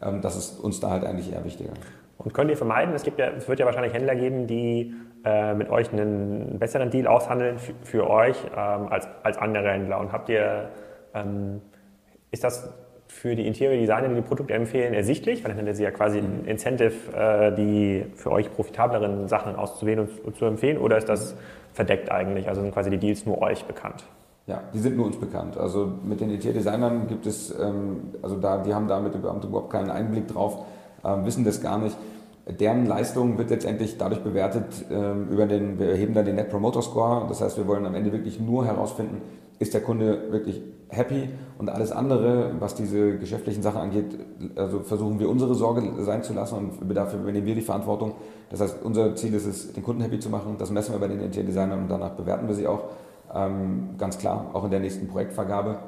Ähm, 0.01 0.21
das 0.21 0.35
ist 0.35 0.59
uns 0.59 0.79
da 0.79 0.89
halt 0.89 1.05
eigentlich 1.05 1.31
eher 1.31 1.43
wichtiger. 1.43 1.71
Und 2.17 2.33
könnt 2.33 2.49
ihr 2.49 2.57
vermeiden, 2.57 2.93
es, 2.93 3.03
gibt 3.03 3.19
ja, 3.19 3.27
es 3.29 3.47
wird 3.47 3.59
ja 3.59 3.65
wahrscheinlich 3.65 3.93
Händler 3.93 4.15
geben, 4.15 4.45
die 4.45 4.93
äh, 5.23 5.53
mit 5.53 5.69
euch 5.69 5.91
einen 5.91 6.59
besseren 6.59 6.89
Deal 6.89 7.07
aushandeln 7.07 7.59
für, 7.59 7.73
für 7.83 8.09
euch 8.09 8.37
ähm, 8.55 8.87
als, 8.89 9.07
als 9.23 9.37
andere 9.37 9.71
Händler. 9.71 9.99
Und 9.99 10.11
habt 10.11 10.29
ihr, 10.29 10.69
ähm, 11.13 11.61
ist 12.31 12.43
das 12.43 12.73
für 13.07 13.35
die 13.35 13.47
Interior 13.47 13.79
Designer, 13.79 14.09
die 14.09 14.15
die 14.15 14.21
Produkte 14.21 14.53
empfehlen, 14.53 14.93
ersichtlich, 14.93 15.43
weil 15.43 15.51
dann 15.51 15.59
hätte 15.59 15.75
sie 15.75 15.83
ja 15.83 15.91
quasi 15.91 16.19
ein 16.19 16.45
Incentive, 16.45 16.93
äh, 17.15 17.55
die 17.55 18.05
für 18.15 18.31
euch 18.31 18.51
profitableren 18.53 19.27
Sachen 19.27 19.55
auszuwählen 19.55 19.99
und, 19.99 20.25
und 20.25 20.35
zu 20.35 20.45
empfehlen, 20.45 20.77
oder 20.77 20.97
ist 20.97 21.09
das 21.09 21.35
verdeckt 21.73 22.11
eigentlich? 22.11 22.47
Also 22.47 22.61
sind 22.61 22.73
quasi 22.73 22.89
die 22.89 22.97
Deals 22.97 23.25
nur 23.25 23.41
euch 23.41 23.65
bekannt? 23.65 24.03
Ja, 24.49 24.63
die 24.73 24.79
sind 24.79 24.97
nur 24.97 25.05
uns 25.05 25.17
bekannt. 25.17 25.57
Also 25.57 25.91
mit 26.03 26.21
den 26.21 26.31
Interior-Designern 26.31 27.05
gibt 27.07 27.27
es, 27.27 27.53
ähm, 27.59 28.15
also 28.23 28.35
da, 28.35 28.57
die 28.57 28.73
haben 28.73 28.87
damit 28.87 29.13
überhaupt 29.13 29.69
keinen 29.69 29.91
Einblick 29.91 30.27
drauf, 30.27 30.65
ähm, 31.05 31.23
wissen 31.23 31.45
das 31.45 31.61
gar 31.61 31.77
nicht. 31.77 31.95
Deren 32.59 32.87
Leistung 32.87 33.37
wird 33.37 33.51
letztendlich 33.51 33.99
dadurch 33.99 34.23
bewertet, 34.23 34.65
ähm, 34.89 35.27
über 35.29 35.45
den, 35.45 35.77
wir 35.77 35.89
erheben 35.89 36.15
dann 36.15 36.25
den 36.25 36.35
Net 36.35 36.49
Promoter 36.49 36.81
Score. 36.81 37.27
Das 37.29 37.41
heißt, 37.41 37.57
wir 37.57 37.67
wollen 37.67 37.85
am 37.85 37.93
Ende 37.93 38.11
wirklich 38.11 38.39
nur 38.39 38.65
herausfinden, 38.65 39.21
ist 39.59 39.75
der 39.75 39.81
Kunde 39.81 40.31
wirklich 40.31 40.63
happy 40.87 41.29
und 41.59 41.69
alles 41.69 41.91
andere, 41.91 42.53
was 42.59 42.73
diese 42.73 43.19
geschäftlichen 43.19 43.61
Sachen 43.61 43.81
angeht, 43.81 44.17
also 44.55 44.79
versuchen 44.79 45.19
wir 45.19 45.29
unsere 45.29 45.53
Sorge 45.53 45.83
sein 45.99 46.23
zu 46.23 46.33
lassen 46.33 46.55
und 46.55 46.95
dafür 46.95 47.19
übernehmen 47.19 47.45
wir 47.45 47.53
die 47.53 47.61
Verantwortung. 47.61 48.13
Das 48.49 48.61
heißt, 48.61 48.77
unser 48.83 49.13
Ziel 49.15 49.35
ist 49.35 49.45
es, 49.45 49.73
den 49.73 49.83
Kunden 49.83 50.01
happy 50.01 50.19
zu 50.19 50.29
machen. 50.29 50.55
Das 50.57 50.71
messen 50.71 50.95
wir 50.95 50.99
bei 50.99 51.07
den 51.07 51.19
Interior 51.19 51.45
Designern 51.45 51.81
und 51.83 51.91
danach 51.91 52.15
bewerten 52.15 52.47
wir 52.47 52.55
sie 52.55 52.65
auch. 52.65 52.85
Ähm, 53.33 53.95
ganz 53.97 54.17
klar, 54.17 54.49
auch 54.53 54.63
in 54.63 54.71
der 54.71 54.79
nächsten 54.79 55.07
Projektvergabe. 55.07 55.79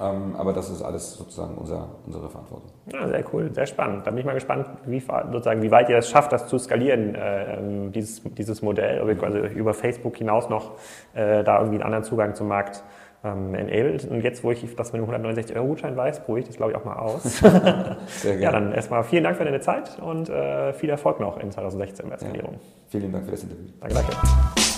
Ähm, 0.00 0.36
aber 0.36 0.52
das 0.52 0.70
ist 0.70 0.82
alles 0.82 1.14
sozusagen 1.14 1.56
unser, 1.56 1.88
unsere 2.06 2.28
Verantwortung. 2.28 2.70
Ja, 2.92 3.08
sehr 3.08 3.24
cool, 3.32 3.50
sehr 3.52 3.66
spannend. 3.66 4.06
Da 4.06 4.10
bin 4.10 4.20
ich 4.20 4.26
mal 4.26 4.34
gespannt, 4.34 4.68
wie, 4.84 5.00
sozusagen, 5.00 5.62
wie 5.62 5.70
weit 5.70 5.88
ihr 5.88 5.96
es 5.96 6.08
schafft, 6.08 6.32
das 6.32 6.46
zu 6.46 6.58
skalieren, 6.58 7.14
äh, 7.14 7.56
ähm, 7.56 7.90
dieses, 7.92 8.22
dieses 8.22 8.62
Modell, 8.62 9.00
ob 9.00 9.08
ihr 9.08 9.16
quasi 9.16 9.38
über 9.38 9.74
Facebook 9.74 10.16
hinaus 10.16 10.48
noch 10.48 10.72
äh, 11.14 11.42
da 11.42 11.58
irgendwie 11.58 11.76
einen 11.76 11.84
anderen 11.84 12.04
Zugang 12.04 12.34
zum 12.34 12.48
Markt 12.48 12.84
ähm, 13.24 13.54
enabled. 13.54 14.04
Und 14.04 14.22
jetzt, 14.22 14.44
wo 14.44 14.52
ich 14.52 14.76
das 14.76 14.92
mit 14.92 15.02
dem 15.02 15.10
169-Euro-Gutschein 15.10 15.96
weiß, 15.96 16.20
probiere 16.20 16.40
ich 16.40 16.46
das, 16.46 16.56
glaube 16.56 16.72
ich, 16.72 16.76
auch 16.76 16.84
mal 16.84 16.96
aus. 16.96 17.22
Sehr 17.40 18.36
gerne. 18.36 18.40
Ja, 18.40 18.52
dann 18.52 18.72
erstmal 18.72 19.02
vielen 19.02 19.24
Dank 19.24 19.36
für 19.36 19.44
deine 19.44 19.60
Zeit 19.60 19.98
und 20.00 20.28
äh, 20.28 20.72
viel 20.74 20.90
Erfolg 20.90 21.18
noch 21.18 21.38
in 21.38 21.50
2016 21.50 22.04
bei 22.08 22.16
der 22.16 22.18
Skalierung. 22.18 22.52
Ja. 22.52 22.60
Vielen 22.88 23.12
Dank 23.12 23.24
für 23.24 23.32
das 23.32 23.42
Interview. 23.42 23.66
Danke, 23.80 23.94
danke. 23.94 24.77